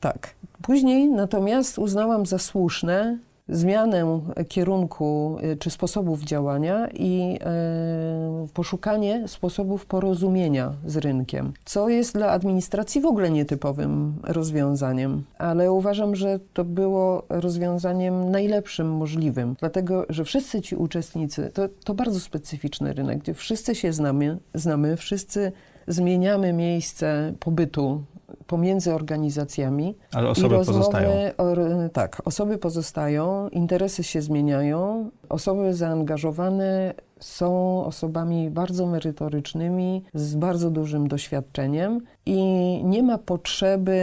[0.00, 0.34] tak.
[0.66, 9.86] Później natomiast uznałam za słuszne zmianę kierunku y, czy sposobów działania i e, poszukanie sposobów
[9.86, 16.64] porozumienia z rynkiem, co jest dla administracji w ogóle nietypowym rozwiązaniem, ale uważam, że to
[16.64, 23.34] było rozwiązaniem najlepszym możliwym, dlatego że wszyscy ci uczestnicy, to, to bardzo specyficzny rynek, gdzie
[23.34, 25.52] wszyscy się znamy, znamy wszyscy
[25.86, 28.02] zmieniamy miejsce pobytu
[28.46, 29.94] pomiędzy organizacjami.
[30.12, 31.10] Ale I osoby rozmowy pozostają.
[31.38, 31.44] O,
[31.92, 41.08] tak, osoby pozostają, interesy się zmieniają, osoby zaangażowane są osobami bardzo merytorycznymi, z bardzo dużym
[41.08, 42.40] doświadczeniem i
[42.84, 43.94] nie ma potrzeby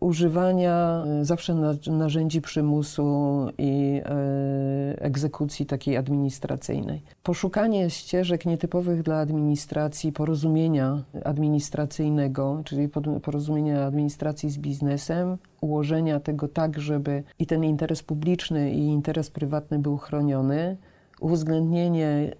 [0.00, 1.54] używania e, zawsze
[1.86, 7.02] narzędzi przymusu i e, egzekucji takiej administracyjnej.
[7.22, 12.88] Poszukanie ścieżek nietypowych dla administracji, porozumienia administracyjnego, czyli
[13.22, 19.78] porozumienia administracji z biznesem, ułożenia tego tak, żeby i ten interes publiczny, i interes prywatny
[19.78, 20.76] był chroniony
[21.20, 22.34] uwzględnienie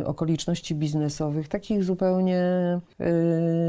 [0.00, 2.42] y, okoliczności biznesowych, takich zupełnie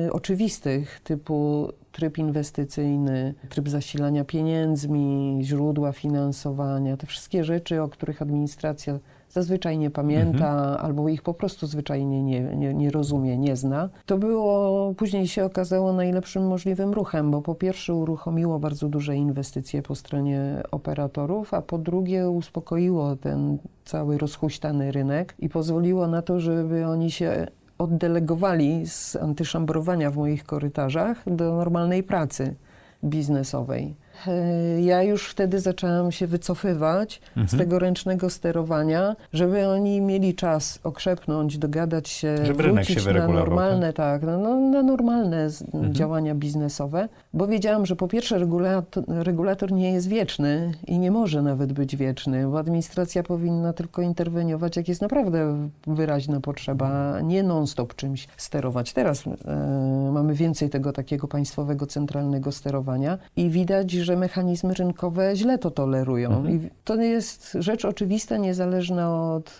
[0.07, 8.21] y, oczywistych, typu tryb inwestycyjny, tryb zasilania pieniędzmi, źródła finansowania, te wszystkie rzeczy, o których
[8.21, 8.99] administracja
[9.29, 10.85] zazwyczaj nie pamięta mhm.
[10.85, 13.89] albo ich po prostu zwyczajnie nie, nie, nie, rozumie, nie zna.
[14.05, 19.81] To było, później się okazało najlepszym możliwym ruchem, bo po pierwsze uruchomiło bardzo duże inwestycje
[19.81, 26.39] po stronie operatorów, a po drugie uspokoiło ten cały rozhuśtany rynek i pozwoliło na to,
[26.39, 27.47] żeby oni się
[27.79, 32.55] oddelegowali z antyszambrowania w moich korytarzach do normalnej pracy
[33.03, 33.95] biznesowej.
[34.27, 37.47] E, ja już wtedy zaczęłam się wycofywać mhm.
[37.47, 43.27] z tego ręcznego sterowania, żeby oni mieli czas okrzepnąć, dogadać się, żeby wrócić się na
[43.27, 45.93] normalne, tak, no, no, na normalne mhm.
[45.93, 51.41] działania biznesowe, bo wiedziałam, że po pierwsze regulator, regulator nie jest wieczny i nie może
[51.41, 57.95] nawet być wieczny, bo administracja powinna tylko interweniować, jak jest naprawdę wyraźna potrzeba, nie non-stop
[57.95, 58.93] czymś sterować.
[58.93, 65.35] Teraz e, mamy więcej tego takiego państwowego, centralnego sterowania i widać, że że mechanizmy rynkowe
[65.35, 66.29] źle to tolerują.
[66.29, 66.55] Mhm.
[66.55, 69.59] I to jest rzecz oczywista, niezależna od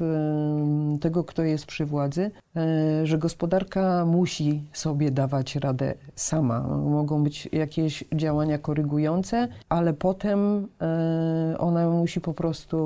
[1.02, 2.32] tego, kto jest przy władzy,
[3.02, 6.62] y, że gospodarka musi sobie dawać radę sama.
[6.68, 10.68] Mogą być jakieś działania korygujące, ale potem
[11.54, 12.78] y, ona musi po prostu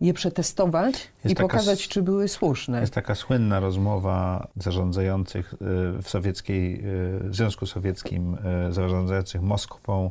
[0.00, 2.80] je przetestować jest i taka, pokazać, czy były słuszne.
[2.80, 5.54] Jest taka słynna rozmowa zarządzających
[6.02, 6.82] w sowieckiej,
[7.20, 8.36] w Związku Sowieckim,
[8.70, 10.10] zarządzających Moskwą,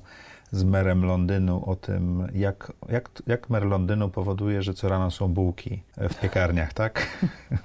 [0.51, 5.27] z merem Londynu o tym, jak, jak, jak mer Londynu powoduje, że co rano są
[5.27, 7.07] bułki w piekarniach, tak?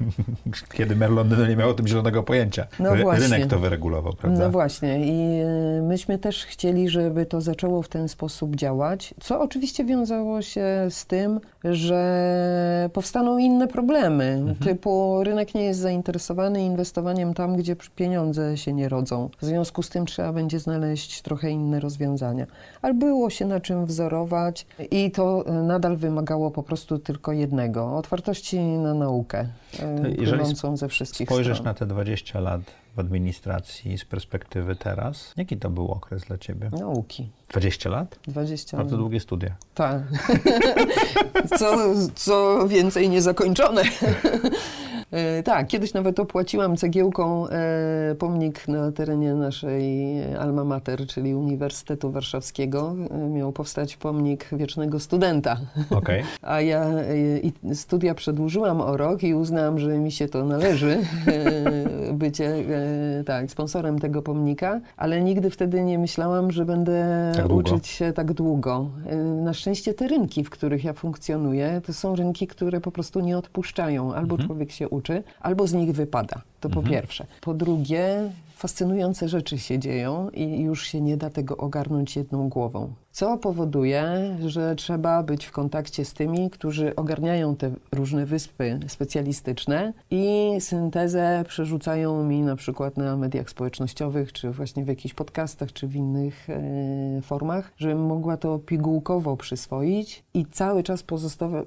[0.76, 2.66] Kiedy mer Londynu nie miał o tym zielonego pojęcia.
[2.78, 4.44] No Rynek to wyregulował, prawda?
[4.44, 5.42] No właśnie i
[5.78, 10.64] y, myśmy też chcieli, żeby to zaczęło w ten sposób działać, co oczywiście wiązało się
[10.90, 14.56] z tym, że powstaną inne problemy, mhm.
[14.56, 19.30] typu rynek nie jest zainteresowany inwestowaniem tam, gdzie pieniądze się nie rodzą.
[19.40, 22.46] W związku z tym trzeba będzie znaleźć trochę inne rozwiązania
[22.84, 27.96] ale było się na czym wzorować i to e, nadal wymagało po prostu tylko jednego
[27.96, 31.64] otwartości na naukę, e, płynącą ze wszystkich spojrzysz stron.
[31.64, 32.60] na te 20 lat
[32.96, 36.70] w administracji z perspektywy teraz, jaki to był okres dla ciebie?
[36.78, 37.30] Nauki.
[37.48, 38.18] 20 lat?
[38.28, 39.56] 20 Bardzo długie studia.
[39.74, 40.02] Tak.
[41.58, 41.76] co,
[42.14, 43.82] co więcej, niezakończone.
[45.14, 52.10] E, tak, kiedyś nawet opłaciłam cegiełką e, pomnik na terenie naszej alma mater, czyli Uniwersytetu
[52.10, 52.96] Warszawskiego.
[53.10, 55.56] E, miał powstać pomnik wiecznego studenta.
[55.90, 56.22] Okay.
[56.42, 56.90] A ja
[57.74, 60.98] studia przedłużyłam o rok i uznałam, że mi się to należy,
[62.12, 62.64] bycie
[63.26, 68.32] tak, sponsorem tego pomnika, ale nigdy wtedy nie myślałam, że będę tak uczyć się tak
[68.32, 68.90] długo.
[69.42, 73.38] Na szczęście te rynki, w których ja funkcjonuję, to są rynki, które po prostu nie
[73.38, 74.14] odpuszczają.
[74.14, 74.48] Albo mhm.
[74.48, 75.03] człowiek się uczy,
[75.40, 76.42] albo z nich wypada.
[76.60, 76.82] To mhm.
[76.82, 77.26] po pierwsze.
[77.40, 78.30] Po drugie,
[78.64, 82.94] fascynujące rzeczy się dzieją i już się nie da tego ogarnąć jedną głową.
[83.10, 89.92] Co powoduje, że trzeba być w kontakcie z tymi, którzy ogarniają te różne wyspy specjalistyczne
[90.10, 95.86] i syntezę przerzucają mi na przykład na mediach społecznościowych, czy właśnie w jakichś podcastach, czy
[95.86, 101.04] w innych e, formach, żebym mogła to pigułkowo przyswoić i cały czas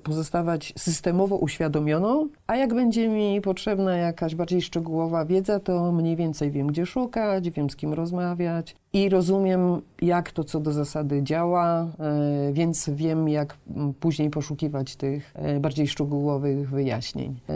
[0.03, 6.51] pozostawać systemowo uświadomioną, a jak będzie mi potrzebna jakaś bardziej szczegółowa wiedza, to mniej więcej
[6.51, 11.88] wiem, gdzie szukać, wiem, z kim rozmawiać i rozumiem, jak to co do zasady działa,
[12.00, 13.58] e, więc wiem, jak
[14.00, 17.39] później poszukiwać tych e, bardziej szczegółowych wyjaśnień.
[17.50, 17.54] E,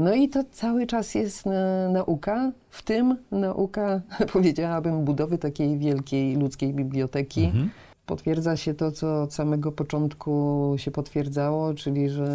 [0.00, 1.44] no i to cały czas jest
[1.92, 4.00] nauka, w tym nauka,
[4.32, 7.44] powiedziałabym, budowy takiej wielkiej ludzkiej biblioteki.
[7.44, 7.70] Mhm.
[8.06, 12.28] Potwierdza się to, co od samego początku się potwierdzało, czyli że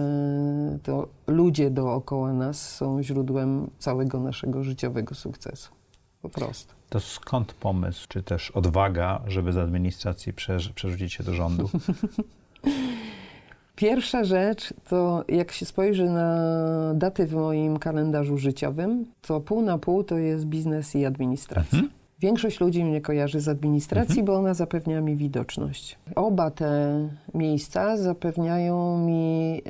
[0.84, 5.79] to ludzie dookoła nas są źródłem całego naszego życiowego sukcesu.
[6.22, 6.74] Po prostu.
[6.90, 10.34] To skąd pomysł, czy też odwaga, żeby z administracji
[10.76, 11.70] przerzucić się do rządu?
[13.76, 16.44] Pierwsza rzecz to, jak się spojrzy na
[16.94, 21.80] daty w moim kalendarzu życiowym, to pół na pół to jest biznes i administracja.
[21.80, 22.00] Mhm.
[22.20, 24.26] Większość ludzi mnie kojarzy z administracji, mhm.
[24.26, 25.98] bo ona zapewnia mi widoczność.
[26.16, 29.62] Oba te miejsca zapewniają mi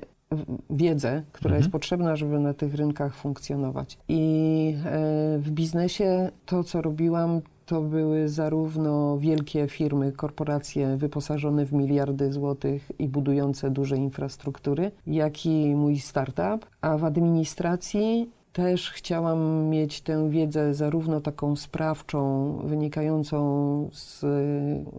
[0.69, 1.61] wiedzę, która mhm.
[1.61, 3.97] jest potrzebna, żeby na tych rynkach funkcjonować.
[4.07, 11.73] I e, w biznesie to, co robiłam, to były zarówno wielkie firmy, korporacje wyposażone w
[11.73, 16.65] miliardy złotych i budujące duże infrastruktury, jak i mój startup.
[16.81, 24.25] A w administracji też chciałam mieć tę wiedzę zarówno taką sprawczą, wynikającą z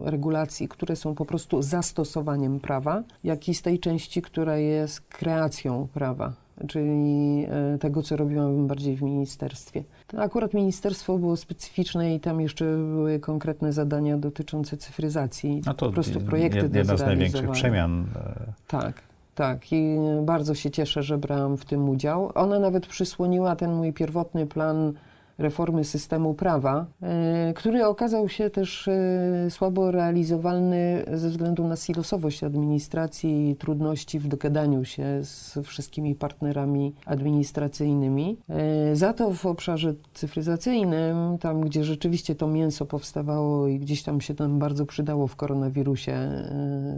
[0.03, 5.87] regulacji, które są po prostu zastosowaniem prawa, jak i z tej części, która jest kreacją
[5.93, 6.33] prawa
[6.67, 9.83] czyli e, tego, co robiłam bardziej w ministerstwie.
[10.17, 15.61] Akurat ministerstwo było specyficzne i tam jeszcze były konkretne zadania dotyczące cyfryzacji.
[15.65, 18.05] No to po prostu projekty jedna z największych przemian.
[18.15, 19.10] E, tak.
[19.41, 22.31] Tak, i bardzo się cieszę, że brałam w tym udział.
[22.35, 24.93] Ona nawet przysłoniła ten mój pierwotny plan
[25.41, 32.43] reformy systemu prawa, e, który okazał się też e, słabo realizowalny ze względu na silosowość
[32.43, 38.37] administracji i trudności w dogadaniu się z wszystkimi partnerami administracyjnymi.
[38.49, 44.21] E, za to w obszarze cyfryzacyjnym, tam gdzie rzeczywiście to mięso powstawało i gdzieś tam
[44.21, 46.31] się tam bardzo przydało w koronawirusie,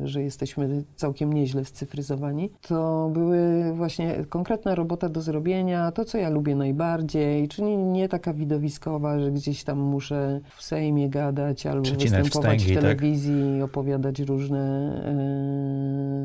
[0.04, 6.30] że jesteśmy całkiem nieźle scyfryzowani, to były właśnie konkretna robota do zrobienia, to co ja
[6.30, 12.24] lubię najbardziej, czyli nie taka widowiskowa, że gdzieś tam muszę w Sejmie gadać albo Przecinać
[12.24, 12.84] występować wstęgi, w tak?
[12.84, 13.60] telewizji tak?
[13.60, 14.60] i opowiadać różne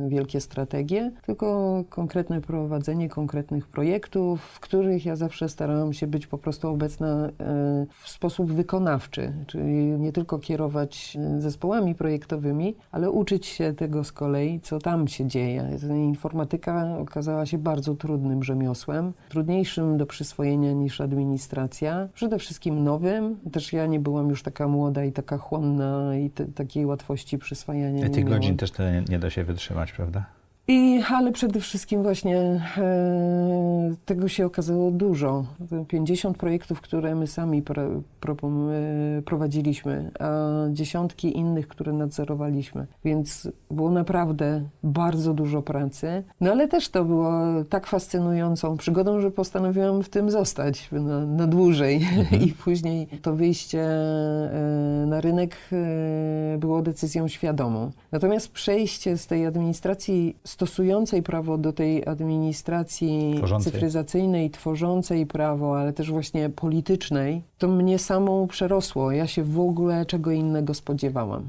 [0.06, 6.26] e, wielkie strategie, tylko konkretne prowadzenie konkretnych projektów, w których ja zawsze starałam się być
[6.26, 13.10] po prostu obecna e, w sposób wykonawczy, czyli nie tylko kierować e, zespołami projektowymi, ale
[13.10, 15.78] uczyć się tego z kolei, co tam się dzieje.
[15.90, 23.36] Informatyka okazała się bardzo trudnym rzemiosłem, trudniejszym do przyswojenia niż administracja, przede wszystkim nowym.
[23.52, 28.06] Też ja nie byłam już taka młoda i taka chłonna i te, takiej łatwości przyswajania.
[28.06, 30.24] I tych godzin też to nie, nie da się wytrzymać, prawda?
[30.70, 32.36] I, ale przede wszystkim właśnie
[32.76, 35.44] e, tego się okazało dużo.
[35.88, 37.82] 50 projektów, które my sami pro,
[38.20, 42.86] pro, e, prowadziliśmy, a dziesiątki innych, które nadzorowaliśmy.
[43.04, 46.22] Więc było naprawdę bardzo dużo pracy.
[46.40, 47.32] No ale też to było
[47.68, 51.94] tak fascynującą przygodą, że postanowiłam w tym zostać na, na dłużej.
[51.96, 52.42] Mhm.
[52.46, 57.90] I później to wyjście e, na rynek e, było decyzją świadomą.
[58.12, 63.72] Natomiast przejście z tej administracji stosującej prawo do tej administracji tworzącej.
[63.72, 69.12] cyfryzacyjnej, tworzącej prawo, ale też właśnie politycznej, to mnie samą przerosło.
[69.12, 71.42] Ja się w ogóle czego innego spodziewałam.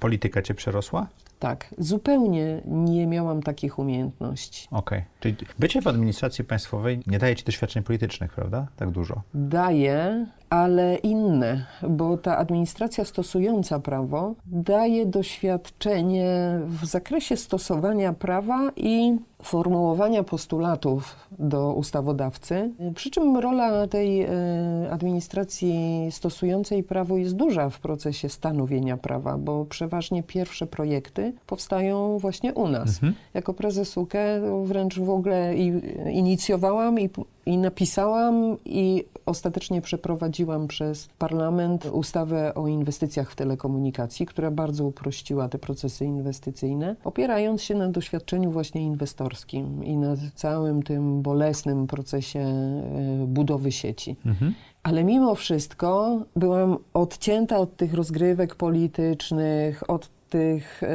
[0.00, 1.06] Polityka cię przerosła?
[1.44, 4.68] Tak, zupełnie nie miałam takich umiejętności.
[4.70, 5.04] Okej, okay.
[5.20, 8.66] czyli bycie w administracji państwowej nie daje ci doświadczeń politycznych, prawda?
[8.76, 9.22] Tak dużo.
[9.34, 19.18] Daje, ale inne, bo ta administracja stosująca prawo daje doświadczenie w zakresie stosowania prawa i
[19.42, 22.70] formułowania postulatów do ustawodawcy.
[22.94, 24.28] Przy czym rola tej e,
[24.90, 32.54] administracji stosującej prawo jest duża w procesie stanowienia prawa, bo przeważnie pierwsze projekty powstają właśnie
[32.54, 32.88] u nas.
[32.88, 33.14] Mhm.
[33.34, 35.54] Jako prezes UKE wręcz w ogóle
[36.12, 37.10] inicjowałam i
[37.46, 45.48] i napisałam i ostatecznie przeprowadziłam przez parlament ustawę o inwestycjach w telekomunikacji, która bardzo uprościła
[45.48, 52.40] te procesy inwestycyjne, opierając się na doświadczeniu właśnie inwestorskim i na całym tym bolesnym procesie
[52.40, 54.16] e, budowy sieci.
[54.26, 54.54] Mhm.
[54.82, 60.88] Ale mimo wszystko byłam odcięta od tych rozgrywek politycznych, od tych e,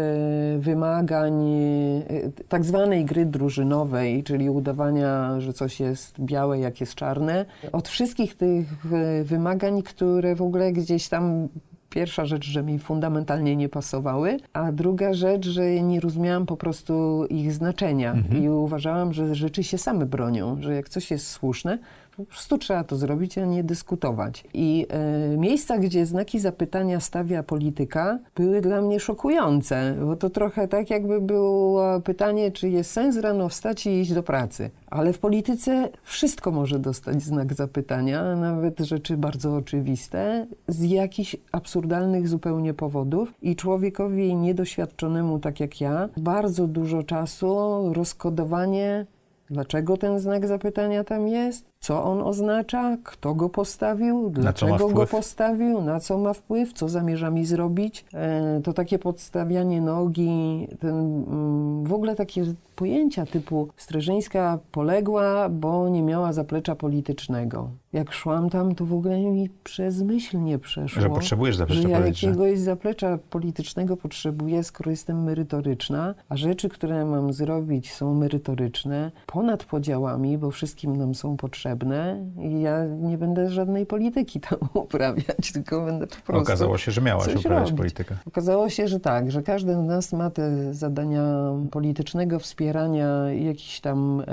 [0.60, 2.04] wymagań e,
[2.50, 8.36] tak zwanej gry drużynowej, czyli udawania, że coś jest białe, jak jest czarne, od wszystkich
[8.36, 11.48] tych e, wymagań, które w ogóle gdzieś tam
[11.90, 17.26] Pierwsza rzecz, że mi fundamentalnie nie pasowały, a druga rzecz, że nie rozumiałam po prostu
[17.30, 18.44] ich znaczenia mhm.
[18.44, 21.80] i uważałam, że rzeczy się same bronią, że jak coś jest słuszne,
[22.20, 24.44] po prostu trzeba to zrobić, a nie dyskutować.
[24.54, 30.68] I e, miejsca, gdzie znaki zapytania stawia polityka, były dla mnie szokujące, bo to trochę
[30.68, 34.70] tak, jakby było pytanie, czy jest sens rano wstać i iść do pracy.
[34.88, 42.28] Ale w polityce wszystko może dostać znak zapytania, nawet rzeczy bardzo oczywiste, z jakichś absurdalnych
[42.28, 43.34] zupełnie powodów.
[43.42, 47.50] I człowiekowi niedoświadczonemu, tak jak ja, bardzo dużo czasu
[47.94, 49.06] rozkodowanie
[49.50, 51.66] Dlaczego ten znak zapytania tam jest?
[51.82, 52.98] Co on oznacza?
[53.04, 54.30] Kto go postawił?
[54.30, 55.82] Dlaczego go postawił?
[55.82, 56.74] Na co ma wpływ?
[56.74, 58.06] Co zamierza mi zrobić?
[58.14, 60.90] E, to takie podstawianie nogi, ten,
[61.28, 62.44] mm, w ogóle takie
[62.76, 67.70] pojęcia typu Streżyńska poległa, bo nie miała zaplecza politycznego.
[67.94, 71.02] Jak szłam tam, to w ogóle mi przez myśl nie przeszło.
[71.02, 77.06] Że potrzebujesz zaplecza że ja jakiegoś zaplecza politycznego potrzebuję, skoro jestem merytoryczna, a rzeczy, które
[77.06, 83.18] mam zrobić są merytoryczne, ponad podziałami, bo wszystkim nam są potrzebne potrzebne i ja nie
[83.18, 87.78] będę żadnej polityki tam uprawiać, tylko będę po prostu Okazało się, że miałaś uprawiać robić.
[87.78, 88.16] politykę.
[88.28, 91.24] Okazało się, że tak, że każdy z nas ma te zadania
[91.72, 94.24] politycznego wspierania jakichś tam e,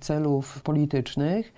[0.00, 1.52] celów politycznych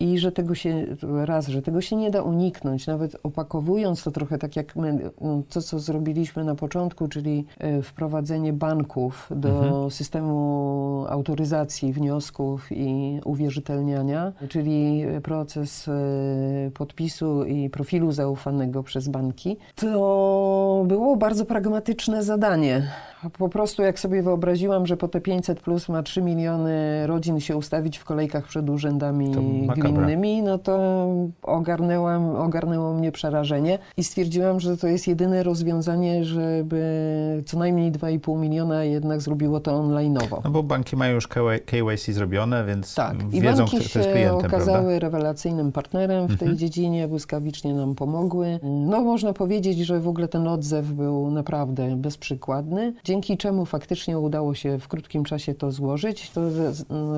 [0.00, 0.86] i że tego się,
[1.24, 5.42] raz, że tego się nie da uniknąć, nawet opakowując to trochę tak jak my, no,
[5.48, 14.32] to co zrobiliśmy na początku, czyli e, wprowadzenie banków do systemu autoryzacji wniosków i uwierzytelniania,
[14.48, 22.82] czyli proces e, podpisu i profilu zaufanego przez banki, to było bardzo pragmatyczne zadanie.
[23.38, 27.56] Po prostu jak sobie wyobraziłam, że po te 500 plus ma 3 miliony rodzin się
[27.56, 29.34] ustawić w kolejkach przed urzędami
[29.76, 31.06] gminnymi, no to
[31.42, 38.38] ogarnęłam, ogarnęło mnie przerażenie i stwierdziłam, że to jest jedyne rozwiązanie, żeby co najmniej 2,5
[38.38, 40.40] miliona jednak zrobiło to online'owo.
[40.44, 41.28] No bo banki mają już
[41.66, 44.78] KYC zrobione, więc Tak, i wiedzą, kto, jest klientem, okazały prawda?
[44.78, 45.00] Mhm.
[45.00, 48.60] rewelacyjnym partnerem w tej dziedzinie, błyskawicznie nam pomogły.
[48.62, 54.54] No można powiedzieć, że w ogóle ten odzew był naprawdę bezprzykładny, dzięki czemu faktycznie udało
[54.54, 56.30] się w krótkim czasie to złożyć.
[56.30, 56.40] To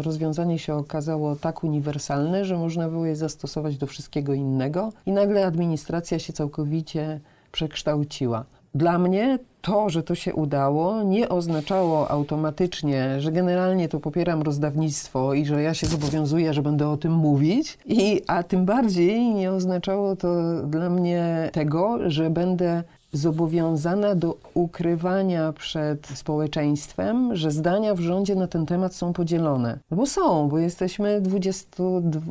[0.02, 5.46] rozwiązanie się okazało tak uniwersalne, że można było je zastosować do wszystkiego innego i nagle
[5.46, 7.20] administracja się całkowicie
[7.52, 8.44] przekształciła.
[8.74, 15.34] Dla mnie to, że to się udało, nie oznaczało automatycznie, że generalnie to popieram rozdawnictwo
[15.34, 19.52] i że ja się zobowiązuję, że będę o tym mówić, i, a tym bardziej nie
[19.52, 22.82] oznaczało to dla mnie tego, że będę
[23.12, 29.78] zobowiązana do ukrywania przed społeczeństwem, że zdania w rządzie na ten temat są podzielone.
[29.90, 31.66] No bo są, bo jesteśmy 20,
[32.00, 32.30] dwu-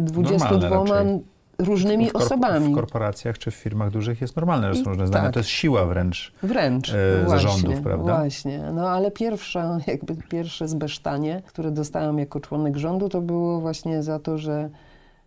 [0.00, 1.20] 22 raczej.
[1.58, 2.72] różnymi w osobami.
[2.72, 5.24] W korporacjach czy w firmach dużych jest normalne, że są różne zdania.
[5.24, 5.34] tak.
[5.34, 6.32] To jest siła wręcz.
[6.42, 6.90] Wręcz.
[6.94, 8.18] e, właśnie, zarządów, prawda?
[8.18, 8.62] Właśnie.
[8.74, 14.18] No ale pierwsza, jakby pierwsze zbesztanie, które dostałam jako członek rządu, to było właśnie za
[14.18, 14.70] to, że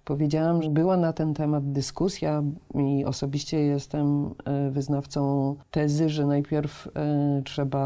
[0.05, 2.43] powiedziałam, że była na ten temat dyskusja
[2.75, 7.83] i osobiście jestem e, wyznawcą tezy, że najpierw e, trzeba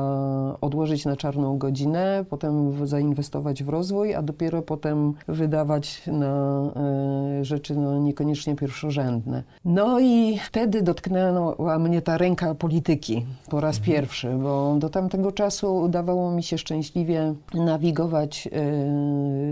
[0.61, 7.75] odłożyć na czarną godzinę, potem zainwestować w rozwój, a dopiero potem wydawać na e, rzeczy
[7.75, 9.43] no, niekoniecznie pierwszorzędne.
[9.65, 15.75] No i wtedy dotknęła mnie ta ręka polityki po raz pierwszy, bo do tamtego czasu
[15.75, 18.49] udawało mi się szczęśliwie nawigować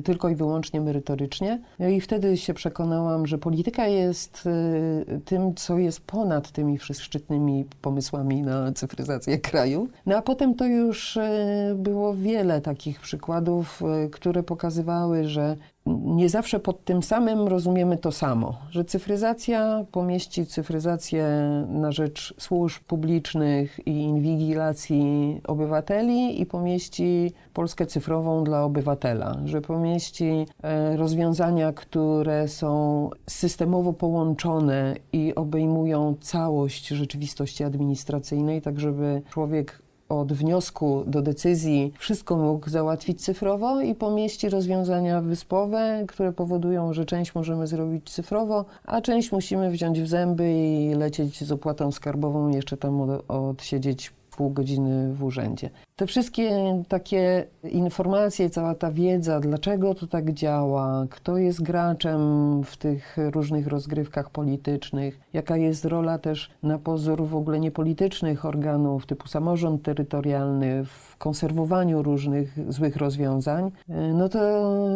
[0.03, 1.61] tylko i wyłącznie merytorycznie.
[1.80, 7.66] No i wtedy się przekonałam, że polityka jest e, tym, co jest ponad tymi szczytnymi
[7.82, 9.88] pomysłami na cyfryzację kraju.
[10.06, 16.30] No a potem to już e, było wiele takich przykładów, e, które pokazywały, że nie
[16.30, 21.26] zawsze pod tym samym rozumiemy to samo, że cyfryzacja pomieści cyfryzację
[21.70, 30.46] na rzecz służb publicznych i inwigilacji obywateli i pomieści Polskę cyfrową dla obywatela, że pomieści
[30.64, 40.34] e, rozwiązania, które są systemowo połączone i obejmują całość rzeczywistości administracyjnej, tak żeby człowiek od
[40.34, 47.36] wniosku do decyzji wszystko mógł załatwić cyfrowo i pomieści rozwiązania wyspowe, które powodują, że część
[47.36, 52.78] możemy zrobić cyfrowo, a część musimy wziąć w zęby i lecieć z opłatą skarbową jeszcze
[52.78, 55.70] tam od, odsiedzieć pół godziny w urzędzie.
[55.96, 56.50] Te wszystkie
[56.88, 62.20] takie informacje, cała ta wiedza, dlaczego to tak działa, kto jest graczem
[62.64, 69.06] w tych różnych rozgrywkach politycznych, jaka jest rola też na pozór w ogóle niepolitycznych organów
[69.06, 73.72] typu samorząd terytorialny w konserwowaniu różnych złych rozwiązań,
[74.14, 74.40] no to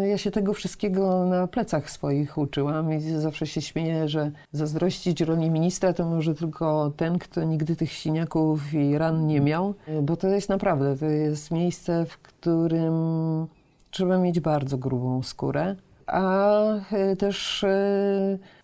[0.01, 5.51] ja się tego wszystkiego na plecach swoich uczyłam i zawsze się śmieję, że zazdrościć roli
[5.51, 10.27] ministra to może tylko ten, kto nigdy tych siniaków i ran nie miał, bo to
[10.27, 12.93] jest naprawdę, to jest miejsce, w którym
[13.91, 15.75] trzeba mieć bardzo grubą skórę,
[16.07, 16.61] a
[16.91, 17.67] e, też e,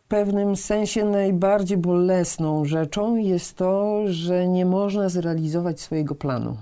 [0.05, 6.57] w pewnym sensie najbardziej bolesną rzeczą jest to, że nie można zrealizować swojego planu.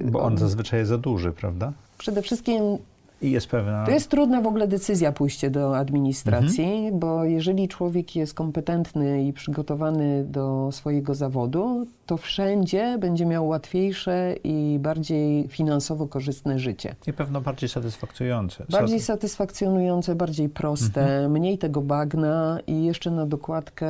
[0.00, 1.72] Bo on zazwyczaj jest za duży, prawda?
[1.98, 2.78] Przede wszystkim
[3.24, 3.84] I jest pewna...
[3.84, 9.32] to jest trudna w ogóle decyzja pójście do administracji, bo jeżeli człowiek jest kompetentny i
[9.32, 16.94] przygotowany do swojego zawodu, to wszędzie będzie miał łatwiejsze i bardziej finansowo korzystne życie.
[17.06, 18.64] I pewno bardziej satysfakcjonujące.
[18.70, 23.86] Bardziej satysfakcjonujące, bardziej proste, mniej tego bagna i jeszcze na dokładkę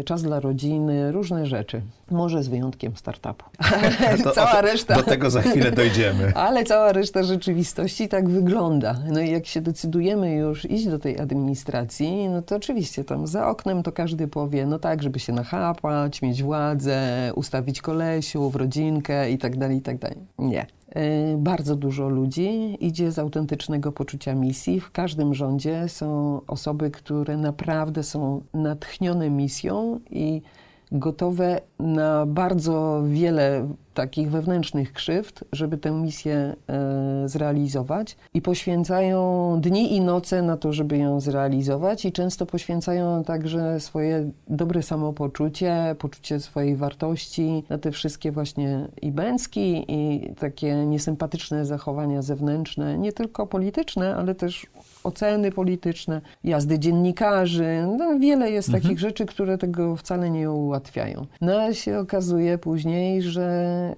[0.00, 1.82] y, czas dla rodziny, różne rzeczy.
[2.12, 3.44] Może z wyjątkiem startupu.
[4.24, 4.94] To Cała o- reszta.
[4.94, 6.32] Do tego za chwilę dojdziemy.
[6.46, 8.94] Ale cała reszta rzeczywistości tak tak wygląda.
[9.12, 13.48] No i jak się decydujemy już iść do tej administracji, no to oczywiście tam za
[13.48, 19.38] oknem to każdy powie, no tak, żeby się nachapać, mieć władzę, ustawić kolesiów, rodzinkę i
[19.38, 20.18] tak dalej, i tak dalej.
[20.38, 20.66] Nie.
[20.96, 24.80] Y, bardzo dużo ludzi idzie z autentycznego poczucia misji.
[24.80, 30.42] W każdym rządzie są osoby, które naprawdę są natchnione misją i
[30.92, 38.16] gotowe na bardzo wiele takich wewnętrznych krzywd, żeby tę misję e, zrealizować.
[38.34, 42.04] I poświęcają dni i noce na to, żeby ją zrealizować.
[42.04, 49.12] I często poświęcają także swoje dobre samopoczucie, poczucie swojej wartości na te wszystkie właśnie i
[49.12, 54.66] bęcki i takie niesympatyczne zachowania zewnętrzne, nie tylko polityczne, ale też
[55.04, 57.86] oceny polityczne, jazdy dziennikarzy.
[57.98, 58.82] No, wiele jest mhm.
[58.82, 61.26] takich rzeczy, które tego wcale nie ułatwiają.
[61.40, 63.94] No a się okazuje później, że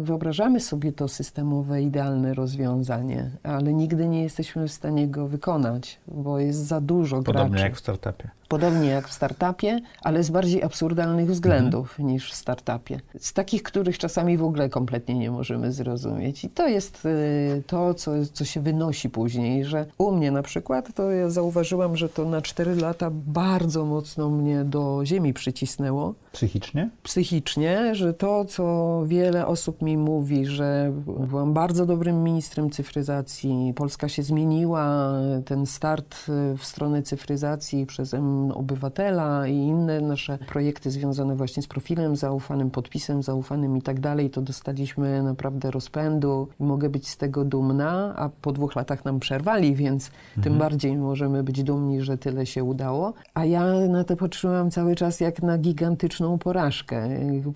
[0.00, 6.00] y, wyobrażamy sobie to systemowe, idealne rozwiązanie, ale nigdy nie jesteśmy w stanie go wykonać,
[6.08, 7.44] bo jest za dużo Podobnie graczy.
[7.44, 12.08] Podobnie jak w startupie podobnie jak w startupie, ale z bardziej absurdalnych względów mhm.
[12.08, 13.00] niż w startupie.
[13.18, 16.44] Z takich, których czasami w ogóle kompletnie nie możemy zrozumieć.
[16.44, 20.94] I to jest y, to, co, co się wynosi później, że u mnie na przykład,
[20.94, 26.14] to ja zauważyłam, że to na cztery lata bardzo mocno mnie do ziemi przycisnęło.
[26.32, 26.90] Psychicznie?
[27.02, 34.08] Psychicznie, że to, co wiele osób mi mówi, że byłam bardzo dobrym ministrem cyfryzacji, Polska
[34.08, 35.12] się zmieniła,
[35.44, 38.14] ten start y, w stronę cyfryzacji przez
[38.54, 44.30] obywatela i inne nasze projekty związane właśnie z profilem zaufanym, podpisem zaufanym i tak dalej,
[44.30, 49.20] to dostaliśmy naprawdę rozpędu i mogę być z tego dumna, a po dwóch latach nam
[49.20, 50.42] przerwali, więc mhm.
[50.42, 53.12] tym bardziej możemy być dumni, że tyle się udało.
[53.34, 57.08] A ja na to patrzyłam cały czas jak na gigantyczną porażkę.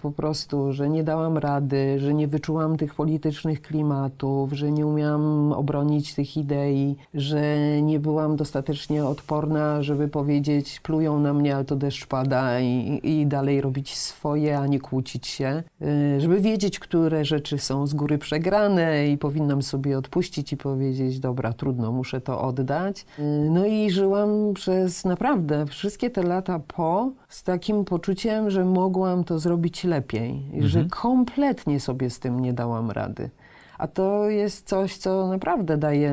[0.03, 5.53] Po prostu, że nie dałam rady, że nie wyczułam tych politycznych klimatów, że nie umiałam
[5.53, 11.77] obronić tych idei, że nie byłam dostatecznie odporna, żeby powiedzieć, plują na mnie, ale to
[11.77, 15.63] deszcz pada i, i dalej robić swoje, a nie kłócić się.
[15.83, 21.21] Y, żeby wiedzieć, które rzeczy są z góry przegrane i powinnam sobie odpuścić i powiedzieć,
[21.21, 23.07] dobra, trudno, muszę to oddać.
[23.19, 29.25] Y, no i żyłam przez naprawdę wszystkie te lata po z takim poczuciem, że mogłam
[29.25, 30.69] to zrobić lepiej, mhm.
[30.69, 33.31] że kompletnie sobie z tym nie dałam rady.
[33.79, 36.13] A to jest coś, co naprawdę daje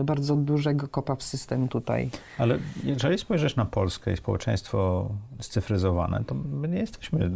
[0.00, 2.10] y, bardzo dużego kopa w system tutaj.
[2.38, 5.08] Ale jeżeli spojrzysz na Polskę i społeczeństwo
[5.40, 7.30] scyfryzowane, to my nie jesteśmy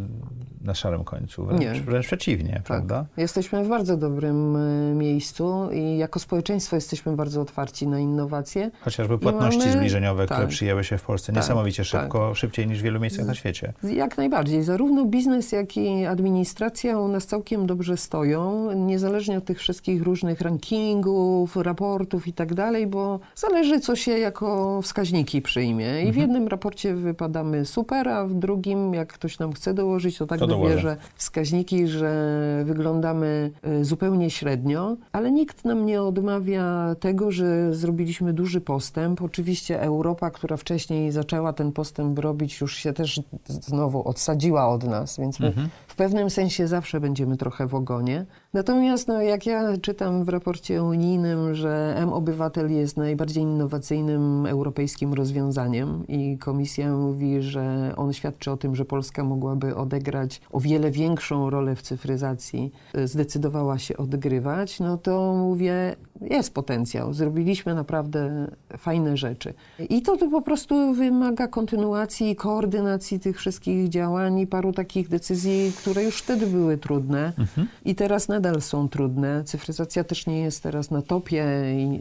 [0.64, 1.80] na szarym końcu, wręcz, nie.
[1.80, 2.62] wręcz przeciwnie, tak.
[2.62, 3.07] prawda?
[3.16, 8.70] Jesteśmy w bardzo dobrym y, miejscu i jako społeczeństwo jesteśmy bardzo otwarci na innowacje.
[8.80, 9.72] Chociażby płatności mamy...
[9.72, 10.39] zbliżeniowe, tak.
[10.39, 11.43] które przyjęły się w Polsce tak.
[11.43, 11.87] niesamowicie tak.
[11.87, 13.72] szybko, szybciej niż w wielu miejscach na świecie.
[13.82, 14.62] Jak najbardziej.
[14.62, 20.40] Zarówno biznes, jak i administracja u nas całkiem dobrze stoją, niezależnie od tych wszystkich różnych
[20.40, 26.00] rankingów, raportów i tak dalej, bo zależy, co się jako wskaźniki przyjmie.
[26.00, 26.18] I w mhm.
[26.18, 30.46] jednym raporcie wypadamy super, a w drugim, jak ktoś nam chce dołożyć, to tak to
[30.46, 33.50] wybierze wskaźniki, że wyglądamy
[33.80, 39.22] y, zupełnie średnio, ale nikt nam nie odmawia tego, że zrobiliśmy duży postęp.
[39.22, 45.18] Oczywiście Europa, która wcześniej zaczęła ten postęp robić, już się też znowu odsadziła od nas,
[45.18, 45.68] więc my mhm.
[45.88, 48.26] w pewnym sensie zawsze będziemy trochę w ogonie.
[48.52, 56.06] Natomiast no, jak ja czytam w raporcie unijnym, że M-Obywatel jest najbardziej innowacyjnym europejskim rozwiązaniem
[56.08, 61.50] i komisja mówi, że on świadczy o tym, że Polska mogłaby odegrać o wiele większą
[61.50, 62.72] rolę w cyfryzacji,
[63.04, 67.14] zdecydowała się odgrywać, no to mówię, jest potencjał.
[67.14, 69.54] Zrobiliśmy naprawdę fajne rzeczy.
[69.88, 75.72] I to, to po prostu wymaga kontynuacji, koordynacji tych wszystkich działań i paru takich decyzji,
[75.78, 77.68] które już wtedy były trudne mhm.
[77.84, 79.05] i teraz nadal są trudne.
[79.44, 81.46] Cyfryzacja też nie jest teraz na topie
[81.76, 81.98] i yy,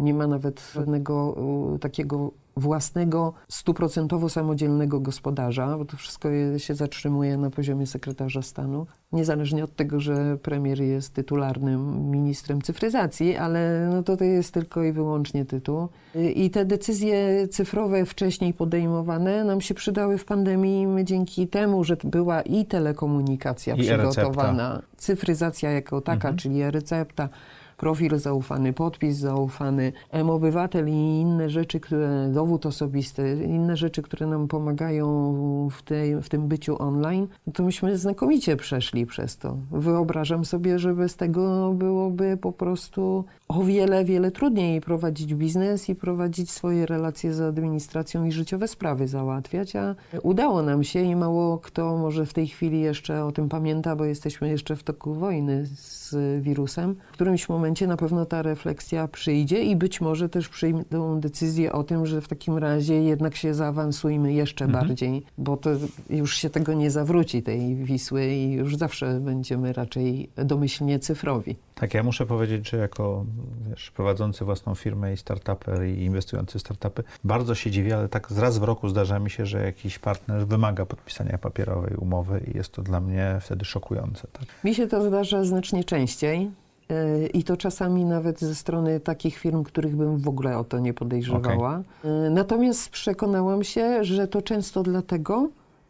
[0.00, 1.36] nie ma nawet żadnego
[1.80, 9.64] takiego własnego, stuprocentowo samodzielnego gospodarza, bo to wszystko się zatrzymuje na poziomie sekretarza stanu, niezależnie
[9.64, 14.92] od tego, że premier jest tytularnym ministrem cyfryzacji, ale no to, to jest tylko i
[14.92, 15.88] wyłącznie tytuł.
[16.34, 22.42] I te decyzje cyfrowe wcześniej podejmowane nam się przydały w pandemii dzięki temu, że była
[22.42, 24.96] i telekomunikacja I przygotowana, e-recepta.
[24.96, 26.36] cyfryzacja jako taka, mhm.
[26.36, 27.28] czyli e-recepta,
[27.76, 34.48] profil zaufany, podpis zaufany, M-Obywatel i inne rzeczy, które, dowód osobisty, inne rzeczy, które nam
[34.48, 39.56] pomagają w, tej, w tym byciu online, to myśmy znakomicie przeszli przez to.
[39.70, 45.94] Wyobrażam sobie, że bez tego byłoby po prostu o wiele, wiele trudniej prowadzić biznes i
[45.94, 51.58] prowadzić swoje relacje z administracją i życiowe sprawy załatwiać, a udało nam się i mało
[51.58, 55.66] kto może w tej chwili jeszcze o tym pamięta, bo jesteśmy jeszcze w toku wojny
[55.66, 56.96] z wirusem.
[57.10, 61.84] W którymś momencie na pewno ta refleksja przyjdzie i być może też przyjdą decyzję o
[61.84, 64.86] tym, że w takim razie jednak się zaawansujmy jeszcze Mhm.
[64.86, 65.70] bardziej, bo to
[66.10, 71.56] już się tego nie zawróci, tej Wisły i już zawsze będziemy raczej domyślnie cyfrowi.
[71.74, 73.24] Tak, ja muszę powiedzieć, że jako
[73.70, 78.30] wiesz, prowadzący własną firmę i startuper i inwestujący w startupy, bardzo się dziwię, ale tak
[78.30, 82.72] raz w roku zdarza mi się, że jakiś partner wymaga podpisania papierowej umowy i jest
[82.72, 84.28] to dla mnie wtedy szokujące.
[84.32, 84.44] Tak?
[84.64, 86.50] Mi się to zdarza znacznie częściej.
[86.88, 90.78] yy, I to czasami nawet ze strony takich firm, których bym w ogóle o to
[90.78, 91.82] nie podejrzewała.
[92.04, 95.48] Yy, Natomiast przekonałam się, że to często dlatego,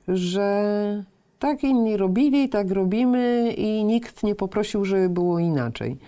[0.08, 1.04] że
[1.38, 5.98] tak inni robili, tak robimy i nikt nie poprosił, żeby było inaczej.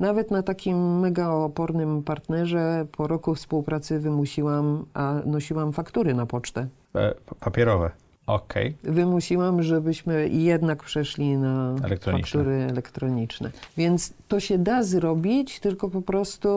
[0.00, 6.66] Nawet na takim mega opornym partnerze po roku współpracy wymusiłam, a nosiłam faktury na pocztę.
[6.94, 7.90] E, pa- papierowe.
[8.26, 8.76] Okej.
[8.82, 12.38] Wymusiłam, żebyśmy jednak przeszli na Elektroniczne.
[12.40, 13.50] faktury elektroniczne.
[13.76, 16.48] Więc to się da zrobić, tylko po prostu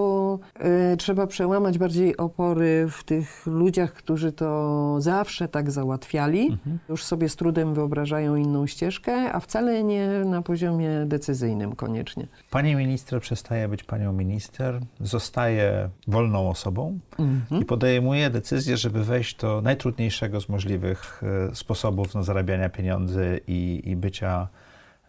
[0.93, 6.47] y, trzeba przełamać bardziej opory w tych ludziach, którzy to zawsze tak załatwiali.
[6.47, 6.79] Mhm.
[6.89, 12.27] Już sobie z trudem wyobrażają inną ścieżkę, a wcale nie na poziomie decyzyjnym koniecznie.
[12.51, 17.61] Pani minister przestaje być panią minister, zostaje wolną osobą Mhm.
[17.61, 23.81] i podejmuje decyzję, żeby wejść do najtrudniejszego z możliwych e, sposobów na zarabiania pieniędzy i,
[23.85, 24.47] i bycia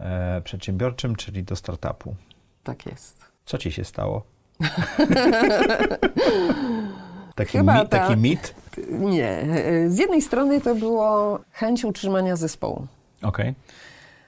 [0.00, 2.14] e, przedsiębiorczym, czyli do startupu.
[2.64, 3.24] Tak jest.
[3.44, 4.22] Co ci się stało?
[7.34, 8.18] taki, Chyba mit, taki tak.
[8.18, 8.54] mit?
[8.88, 9.46] Nie.
[9.88, 12.86] Z jednej strony to było chęć utrzymania zespołu.
[13.22, 13.54] Okej.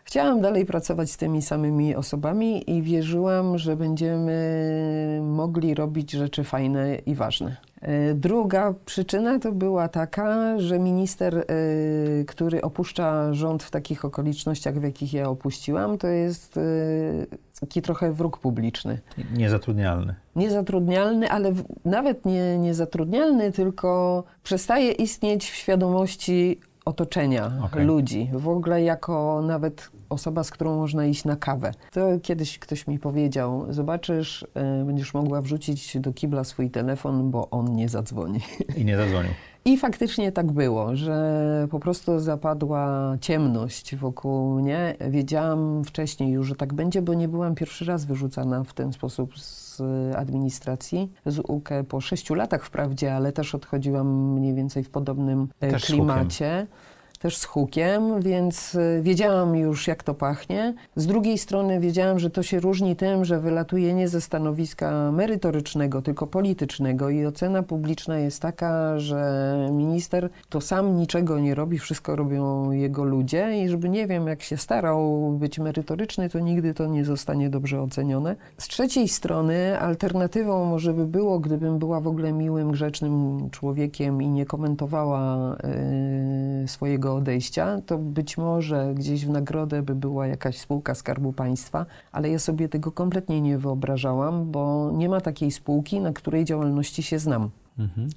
[0.05, 6.95] Chciałam dalej pracować z tymi samymi osobami i wierzyłam, że będziemy mogli robić rzeczy fajne
[6.95, 7.57] i ważne.
[7.81, 11.45] E, Druga przyczyna to była taka, że minister, e,
[12.25, 16.61] który opuszcza rząd w takich okolicznościach, w jakich ja opuściłam, to jest e,
[17.61, 18.99] taki trochę wróg publiczny.
[19.35, 20.15] Niezatrudnialny.
[20.37, 21.53] Niezatrudnialny, ale
[21.85, 27.87] nawet nie niezatrudnialny, tylko przestaje istnieć w świadomości otoczenia Okej.
[27.87, 28.31] ludzi.
[28.33, 31.73] W ogóle jako nawet osoba, z którą można iść na kawę.
[31.93, 37.51] To kiedyś ktoś mi powiedział, zobaczysz, y, będziesz mogła wrzucić do kibla swój telefon, bo
[37.51, 38.41] on nie zadzwoni.
[38.77, 39.33] I nie zadzwonił.
[39.65, 44.97] I faktycznie tak było, że po prostu zapadła ciemność wokół mnie.
[45.11, 49.39] Wiedziałam wcześniej już, że tak będzie, bo nie byłam pierwszy raz wyrzucana w ten sposób
[49.39, 49.70] z
[50.17, 55.71] administracji, z UKE po sześciu latach wprawdzie, ale też odchodziłam mniej więcej w podobnym e,
[55.71, 56.67] Też z klimacie.
[57.21, 60.75] Też z hukiem, więc e, wiedziałam już, jak to pachnie.
[60.97, 66.03] Z drugiej strony wiedziałam, że to się różni tym, że wylatuje nie ze stanowiska merytorycznego,
[66.03, 72.17] tylko politycznego i ocena publiczna jest taka, że minister to sam niczego nie robi, wszystko
[72.17, 76.87] robią jego ludzie i żeby nie wiem, jak się starał być merytoryczny, to nigdy to
[76.87, 78.37] nie zostanie dobrze ocenione.
[78.59, 84.29] Z trzeciej strony alternatywą może by było, gdybym była w ogóle miłym, grzecznym człowiekiem i
[84.29, 90.95] nie komentowała e, swojego odejścia, to być może gdzieś w nagrodę by była jakaś spółka
[90.95, 96.13] Skarbu Państwa, ale ja sobie tego kompletnie nie wyobrażałam, bo nie ma takiej spółki, na
[96.13, 97.51] której działalności się znam.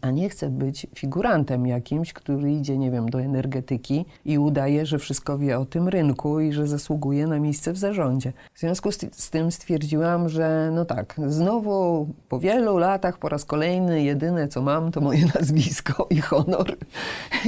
[0.01, 4.99] A nie chcę być figurantem jakimś, który idzie, nie wiem, do energetyki i udaje, że
[4.99, 8.33] wszystko wie o tym rynku i że zasługuje na miejsce w zarządzie.
[8.53, 13.45] W związku z, z tym stwierdziłam, że no tak, znowu po wielu latach, po raz
[13.45, 16.77] kolejny, jedyne co mam, to moje nazwisko i honor.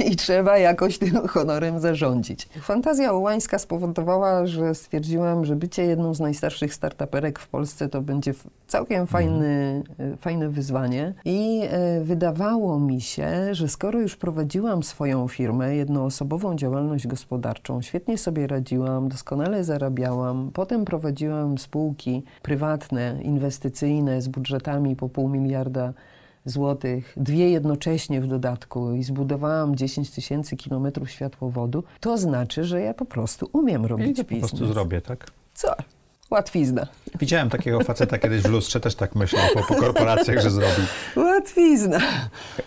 [0.06, 2.48] I trzeba jakoś tym honorem zarządzić.
[2.60, 8.34] Fantazja ołańska spowodowała, że stwierdziłam, że bycie jedną z najstarszych startuperek w Polsce to będzie
[8.66, 11.14] całkiem fajny, e, fajne wyzwanie.
[11.24, 18.18] I e, wydawało mi się, że skoro już prowadziłam swoją firmę, jednoosobową działalność gospodarczą, świetnie
[18.18, 25.92] sobie radziłam, doskonale zarabiałam, potem prowadziłam spółki prywatne, inwestycyjne z budżetami po pół miliarda
[26.44, 32.94] złotych, dwie jednocześnie w dodatku i zbudowałam 10 tysięcy kilometrów światłowodu, to znaczy, że ja
[32.94, 34.50] po prostu umiem I robić po biznes.
[34.50, 35.26] prostu zrobię, tak?
[35.54, 35.74] Co?
[36.30, 36.86] Łatwizna.
[37.20, 40.82] Widziałem takiego faceta kiedyś w lustrze, też tak myślał po, po korporacjach, że zrobi.
[41.16, 41.98] Łatwizna.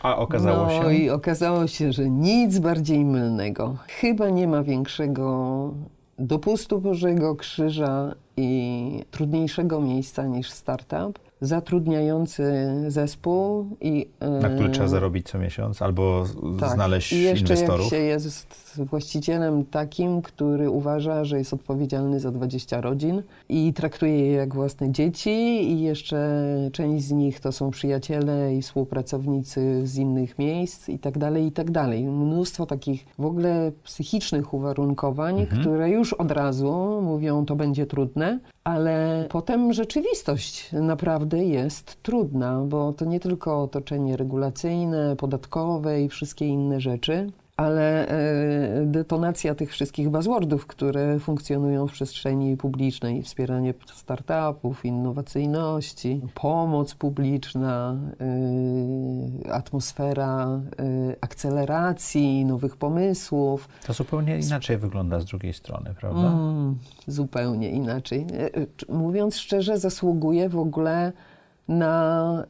[0.03, 0.93] A okazało no się...
[0.93, 3.78] i okazało się, że nic bardziej mylnego.
[3.88, 5.74] Chyba nie ma większego
[6.20, 14.10] dopustu Bożego Krzyża i trudniejszego miejsca niż startup, zatrudniający zespół i...
[14.41, 16.26] Na który e, trzeba zarobić co miesiąc, albo
[16.60, 16.70] tak.
[16.70, 17.82] znaleźć I jeszcze inwestorów.
[17.82, 24.17] jak się jest właścicielem takim, który uważa, że jest odpowiedzialny za 20 rodzin i traktuje
[24.19, 25.30] je jak własne dzieci
[25.71, 26.19] i jeszcze
[26.71, 31.51] część z nich to są przyjaciele i współpracownicy z innych miejsc i tak dalej, i
[31.51, 32.03] tak dalej.
[32.03, 35.61] Mnóstwo takich w ogóle psychicznych uwarunkowań, Mhm.
[35.61, 42.93] które już od razu mówią, to będzie trudne, ale potem rzeczywistość naprawdę jest trudna, bo
[42.93, 50.10] to nie tylko otoczenie regulacyjne, podatkowe i wszystkie inne rzeczy, ale e, detonacja tych wszystkich
[50.10, 57.97] buzzwordów, które funkcjonują w przestrzeni publicznej, wspieranie startupów, innowacyjności, pomoc publiczna,
[59.47, 60.60] e, atmosfera e,
[61.22, 63.70] akceleracji, nowych pomysłów.
[63.86, 66.28] To zupełnie inaczej wygląda z drugiej strony, prawda?
[66.28, 68.26] Mm, zupełnie inaczej.
[68.89, 71.12] Mówiąc szczerze, zasługuje w ogóle
[71.70, 72.43] na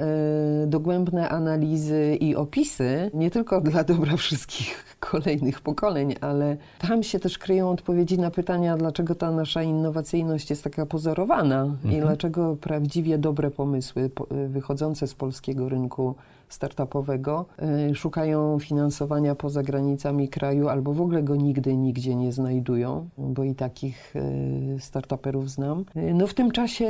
[0.64, 6.58] y, dogłębne analizy i opisy, nie tylko dla dobra wszystkich kolejnych pokoleń, ale
[6.88, 11.96] tam się też kryją odpowiedzi na pytania, dlaczego ta nasza innowacyjność jest taka pozorowana mhm.
[11.96, 16.16] i dlaczego prawdziwie dobre pomysły po, y, wychodzące z polskiego rynku
[16.50, 17.46] startupowego,
[17.92, 23.44] y, szukają finansowania poza granicami kraju albo w ogóle go nigdy, nigdzie nie znajdują, bo
[23.44, 25.86] i takich y, startuperów znam.
[25.96, 26.86] Y, no w tym czasie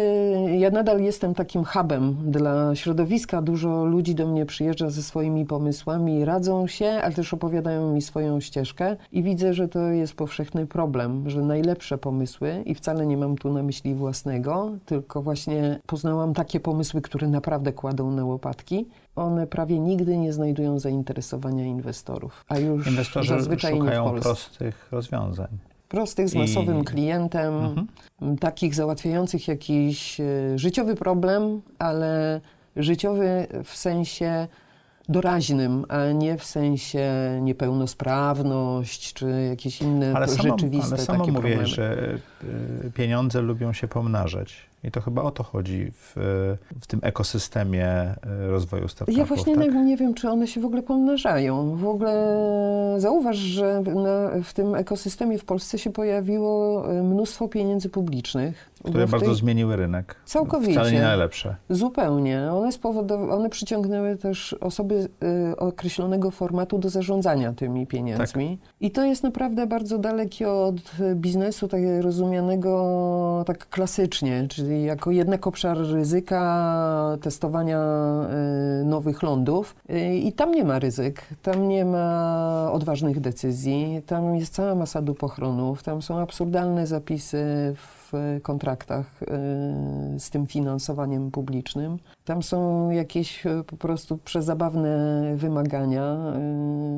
[0.58, 3.42] ja nadal jestem takim hubem dla środowiska.
[3.42, 8.40] Dużo ludzi do mnie przyjeżdża ze swoimi pomysłami, radzą się, ale też opowiadają mi swoją
[8.40, 13.38] ścieżkę i widzę, że to jest powszechny problem, że najlepsze pomysły i wcale nie mam
[13.38, 18.86] tu na myśli własnego, tylko właśnie poznałam takie pomysły, które naprawdę kładą na łopatki,
[19.20, 24.30] one prawie nigdy nie znajdują zainteresowania inwestorów, a już Inwestorzy zazwyczaj szukają nie w Polsce.
[24.30, 25.58] prostych rozwiązań.
[25.90, 26.84] Prostych, z masowym I...
[26.84, 27.88] klientem, mhm.
[28.38, 30.24] takich załatwiających jakiś e,
[30.56, 32.42] życiowy problem, ale
[32.76, 34.48] życiowy w sensie
[35.10, 37.12] doraźnym, a nie w sensie
[37.42, 41.68] niepełnosprawność czy jakieś inne ale rzeczywiste ale samo takie mówię, problemy.
[41.68, 42.18] że
[42.86, 44.69] e, pieniądze lubią się pomnażać.
[44.84, 46.14] I to chyba o to chodzi w,
[46.82, 48.18] w tym ekosystemie e,
[48.48, 49.20] rozwoju startupów.
[49.20, 49.74] Ja właśnie tak?
[49.74, 51.76] nie, wiem, czy one się w ogóle pomnażają.
[51.76, 57.90] W ogóle zauważ, że na, w tym ekosystemie w Polsce się pojawiło e, mnóstwo pieniędzy
[57.90, 58.69] publicznych.
[58.84, 59.36] Które bardzo tej...
[59.36, 60.16] zmieniły rynek.
[60.26, 60.74] Całkowicie.
[60.74, 61.56] Wcale nie najlepsze.
[61.70, 62.52] Zupełnie.
[62.52, 63.32] One, spowodow...
[63.32, 65.10] one przyciągnęły też osoby
[65.52, 68.58] y, określonego formatu do zarządzania tymi pieniędzmi.
[68.58, 68.70] Tak.
[68.82, 70.76] I to jest naprawdę bardzo dalekie od
[71.16, 77.82] biznesu tak rozumianego tak klasycznie, czyli czyli jako jednak obszar ryzyka testowania
[78.82, 79.76] y, nowych lądów.
[79.90, 85.02] Y, I tam nie ma ryzyk, tam nie ma odważnych decyzji, tam jest cała masa
[85.02, 87.38] dupochronów, tam są absurdalne zapisy
[87.76, 88.12] w
[88.42, 88.69] kontraktach
[89.22, 91.98] y, z tym finansowaniem publicznym.
[92.26, 96.34] Tam są jakieś po prostu przezabawne wymagania.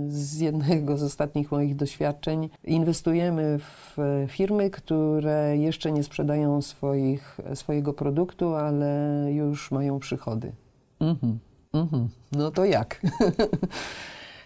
[0.08, 3.98] Z jednego z ostatnich moich doświadczeń inwestujemy w
[4.28, 10.52] firmy, które jeszcze nie sprzedają swoich swojego produktu, ale już mają przychody.
[11.00, 11.40] Mhm.
[11.74, 12.10] Mhm.
[12.32, 13.02] No to jak?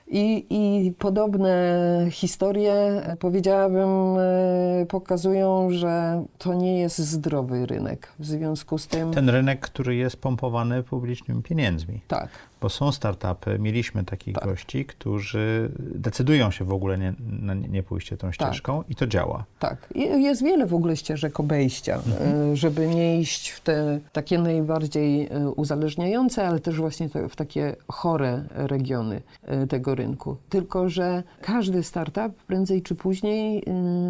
[0.08, 8.12] I, I podobne historie, powiedziałabym, e, pokazują, że to nie jest zdrowy rynek.
[8.20, 9.12] W związku z tym.
[9.12, 12.02] Ten rynek, który jest pompowany publicznymi pieniędzmi.
[12.08, 12.30] Tak
[12.66, 14.46] bo są startupy, mieliśmy takich tak.
[14.46, 18.36] gości, którzy decydują się w ogóle nie, na nie pójście tą tak.
[18.36, 18.92] ścieżką tak.
[18.92, 19.46] i to działa.
[19.60, 19.90] Tak.
[19.96, 22.52] Jest wiele w ogóle ścieżek obejścia, mhm.
[22.52, 27.76] E, żeby nie iść w te takie najbardziej e, uzależniające, ale też właśnie w takie
[27.88, 30.38] chore regiony e, tego rynku.
[30.50, 33.64] Tylko, że każdy startup prędzej czy później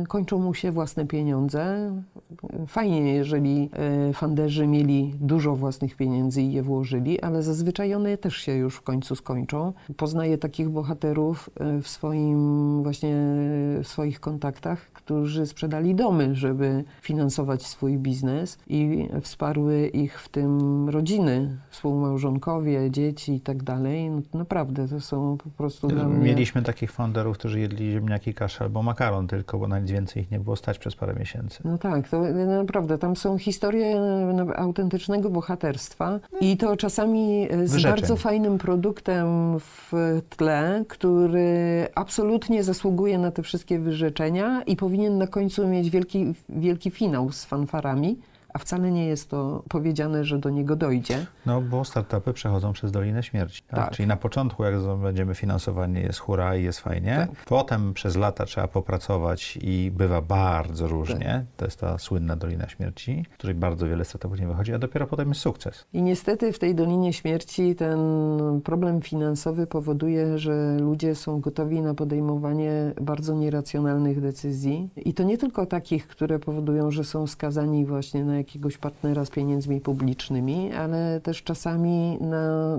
[0.07, 1.91] kończą mu się własne pieniądze.
[2.67, 3.69] Fajnie, jeżeli
[4.13, 8.81] funderzy mieli dużo własnych pieniędzy i je włożyli, ale zazwyczaj one też się już w
[8.81, 9.73] końcu skończą.
[9.97, 13.15] Poznaję takich bohaterów e, w swoim właśnie
[13.83, 20.89] w swoich kontaktach, którzy sprzedali domy, żeby finansować swój biznes i wsparły ich w tym
[20.89, 24.09] rodziny, współmałżonkowie, dzieci i tak dalej.
[24.09, 26.25] No, naprawdę to są po prostu dla mnie...
[26.25, 30.39] Mieliśmy takich founderów, którzy jedli ziemniaki, kaszę albo makaron tylko, bo nawet więcej ich nie
[30.39, 31.59] było stać przez parę miesięcy.
[31.65, 34.01] No tak, to naprawdę tam są historie
[34.55, 37.91] autentycznego bohaterstwa i to czasami z Wyrzeczeń.
[37.91, 39.91] bardzo fajnym produktem w
[40.29, 46.91] tle, który absolutnie zasługuje na te wszystkie wyrzeczenia i powinien na końcu mieć wielki, wielki
[46.91, 48.17] finał z fanfarami
[48.55, 51.25] a wcale nie jest to powiedziane, że do niego dojdzie.
[51.45, 53.63] No bo startupy przechodzą przez Dolinę Śmierci.
[53.67, 53.79] Tak?
[53.79, 53.91] tak.
[53.91, 57.27] Czyli na początku, jak będziemy finansowani, jest hura i jest fajnie.
[57.29, 57.45] Tak.
[57.45, 61.25] Potem przez lata trzeba popracować i bywa bardzo różnie.
[61.25, 61.57] Tak.
[61.57, 65.07] To jest ta słynna Dolina Śmierci, w której bardzo wiele startupów nie wychodzi, a dopiero
[65.07, 65.85] potem jest sukces.
[65.93, 67.99] I niestety w tej Dolinie Śmierci ten
[68.63, 74.89] problem finansowy powoduje, że ludzie są gotowi na podejmowanie bardzo nieracjonalnych decyzji.
[74.95, 79.29] I to nie tylko takich, które powodują, że są skazani właśnie na jakiegoś partnera z
[79.29, 82.77] pieniędzmi publicznymi, ale też czasami na,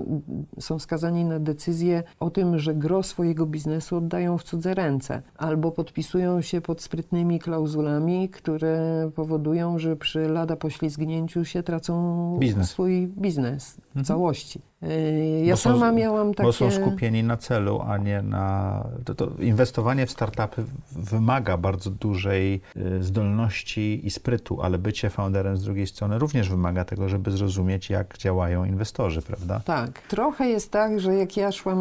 [0.59, 5.71] są skazani na decyzję o tym, że gro swojego biznesu oddają w cudze ręce albo
[5.71, 12.69] podpisują się pod sprytnymi klauzulami, które powodują, że przy lada poślizgnięciu się tracą Biznes.
[12.69, 14.05] swój biznes w Mhm.
[14.05, 14.61] całości.
[14.81, 16.47] Yy, Ja Bo są- sama miałam takie...
[16.47, 18.83] Bo są skupieni na celu, a nie na.
[19.05, 25.57] To, to inwestowanie w startupy wymaga bardzo dużej y, zdolności i sprytu, ale bycie founderem
[25.57, 29.61] z drugiej strony również wymaga tego, żeby zrozumieć, jak działają inwestorzy, prawda?
[29.65, 30.01] Tak.
[30.01, 31.77] Trochę jest tak, że jak ja szłam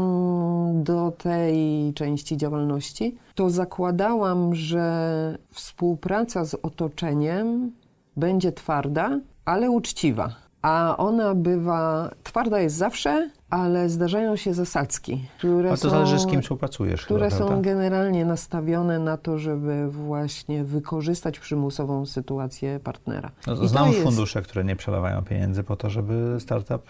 [0.85, 7.73] do tej części działalności, to zakładałam, że współpraca z otoczeniem
[8.17, 10.46] będzie twarda, ale uczciwa.
[10.63, 16.19] A ona bywa, twarda jest zawsze, ale zdarzają się zasadzki, które A to są, zależy,
[16.19, 17.05] z kim współpracujesz.
[17.05, 23.31] które chyba, są generalnie nastawione na to, żeby właśnie wykorzystać przymusową sytuację partnera.
[23.47, 26.83] No, Znam jest- fundusze, które nie przelewają pieniędzy po to, żeby startup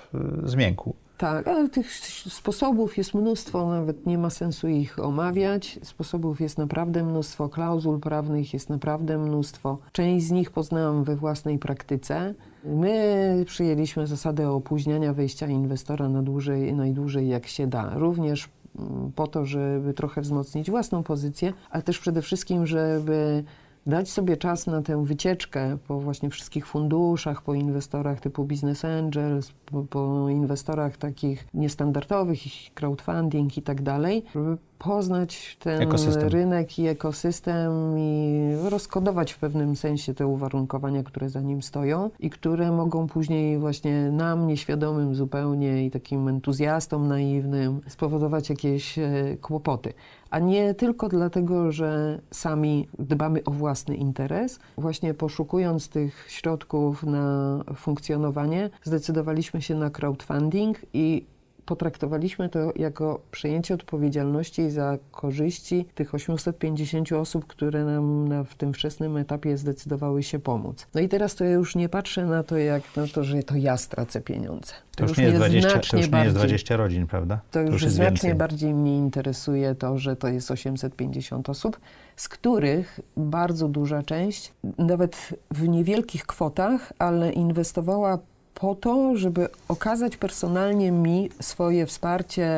[0.45, 0.95] y, zmiękł.
[1.19, 1.93] Tak, ale tych
[2.29, 5.79] sposobów jest mnóstwo, nawet nie ma sensu ich omawiać.
[5.83, 9.79] Sposobów jest naprawdę mnóstwo, klauzul prawnych jest naprawdę mnóstwo.
[9.93, 12.35] Część z nich poznałam we własnej praktyce.
[12.67, 17.95] My przyjęliśmy zasadę opóźniania wejścia inwestora na dłużej, najdłużej jak się da.
[17.95, 18.49] Również
[18.79, 23.45] mm, po to, żeby trochę wzmocnić własną pozycję, ale też przede wszystkim, żeby
[23.87, 29.53] dać sobie czas na tę wycieczkę po właśnie wszystkich funduszach, po inwestorach typu Business Angels,
[29.67, 32.39] po, po inwestorach takich niestandardowych,
[32.75, 36.29] crowdfunding i tak dalej, żeby poznać ten Ekosystem.
[36.29, 42.31] rynek i ekosystem i rozkodować w pewnym sensie te uwarunkowania, które za nim stoją i
[42.31, 49.93] które mogą później właśnie nam, nieświadomym zupełnie i takim entuzjastom naiwnym, spowodować jakieś e, kłopoty
[50.31, 54.59] a nie tylko dlatego, że sami dbamy o własny interes.
[54.79, 61.27] Właśnie poszukując tych środków na funkcjonowanie, zdecydowaliśmy się na crowdfunding i
[61.67, 68.73] potraktowaliśmy to jako przejęcie odpowiedzialności za korzyści tych 850 osób, które nam na, w tym
[68.73, 70.87] wczesnym etapie zdecydowały się pomóc.
[70.95, 73.57] No i teraz to ja już nie patrzę na to, jak na to, że to
[73.57, 74.73] ja stracę pieniądze.
[74.97, 77.41] To już, nie jest, mnie 20, to już nie jest bardziej- 20 rodzin, prawda?
[77.51, 78.35] to już, jest znacznie więcej.
[78.35, 81.81] bardziej mnie interesuje to, że to jest 850 osób,
[82.17, 88.19] z których bardzo duża część, nawet w niewielkich kwotach, ale inwestowała
[88.61, 92.49] po to, żeby okazać personalnie mi swoje wsparcie,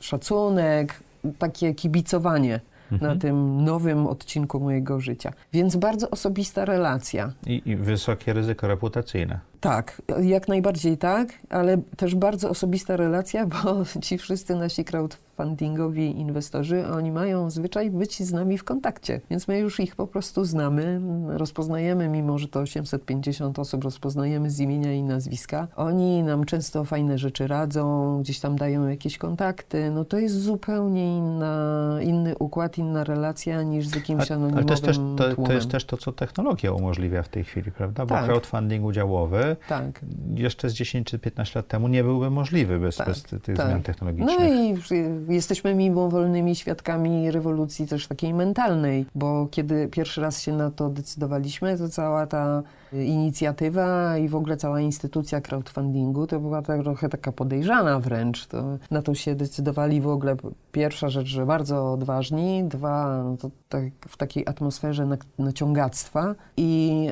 [0.00, 1.00] szacunek,
[1.38, 2.60] takie kibicowanie
[2.92, 3.12] Mhm.
[3.14, 5.32] na tym nowym odcinku mojego życia.
[5.52, 7.32] Więc bardzo osobista relacja.
[7.46, 9.40] I, I wysokie ryzyko reputacyjne.
[9.62, 13.56] Tak, jak najbardziej tak, ale też bardzo osobista relacja, bo
[14.04, 19.58] ci wszyscy nasi crowdfundingowi inwestorzy, oni mają zwyczaj być z nami w kontakcie, więc my
[19.58, 25.02] już ich po prostu znamy, rozpoznajemy, mimo że to 850 osób, rozpoznajemy z imienia i
[25.02, 25.68] nazwiska.
[25.76, 31.16] Oni nam często fajne rzeczy radzą, gdzieś tam dają jakieś kontakty, no to jest zupełnie
[31.16, 35.52] inna, inny układ, inna relacja niż z jakimś anonimowym Ale to jest, też, to, to
[35.52, 38.06] jest też to, co technologia umożliwia w tej chwili, prawda?
[38.06, 38.24] Bo Tak.
[38.24, 40.00] crowdfunding udziałowy Tak.
[40.34, 43.56] jeszcze z 10 czy 15 lat temu nie byłby możliwy bez, Tak, bez ty- tych
[43.56, 43.66] tak.
[43.66, 44.38] zmian technologicznych.
[44.38, 50.70] No i jesteśmy mimowolnymi świadkami rewolucji też takiej mentalnej, bo kiedy pierwszy raz się na
[50.70, 52.62] to decydowaliśmy, to cała ta
[52.94, 58.46] inicjatywa i w ogóle cała instytucja crowdfundingu to była tak trochę taka podejrzana wręcz.
[58.46, 60.36] To, na to się decydowali w ogóle
[60.72, 67.06] pierwsza rzecz, że bardzo odważni, dwa, no tak, w takiej atmosferze na, naciągactwa i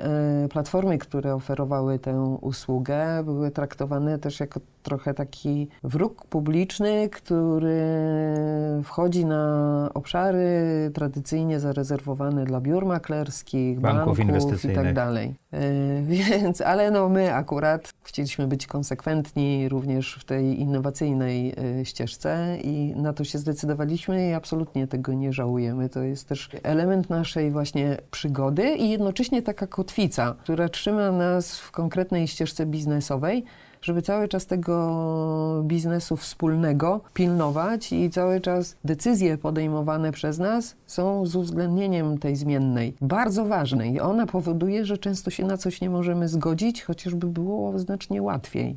[0.44, 7.82] e, platformy, które oferowały tę usługę były traktowane też jako trochę taki wróg publiczny, który
[8.84, 14.84] wchodzi na obszary tradycyjnie zarezerwowane dla biur maklerskich, Banków banków, i inwestycyjnych.
[14.84, 15.34] tak dalej.
[16.30, 22.94] Więc, ale no my akurat chcieliśmy być konsekwentni również w tej innowacyjnej e, ścieżce i
[22.96, 25.88] na to się zdecydowaliśmy i absolutnie tego nie żałujemy.
[25.88, 31.70] To jest też element naszej właśnie przygody i jednocześnie taka kotwica, która trzyma nas w
[31.70, 33.44] konkretnej ścieżce biznesowej,
[33.82, 41.26] żeby cały czas tego biznesu wspólnego pilnować i cały czas decyzje podejmowane przez nas są
[41.26, 44.00] z uwzględnieniem tej zmiennej, bardzo ważnej.
[44.00, 48.76] Ona powoduje, że często się na coś nie możemy zgodzić, chociażby było znacznie łatwiej.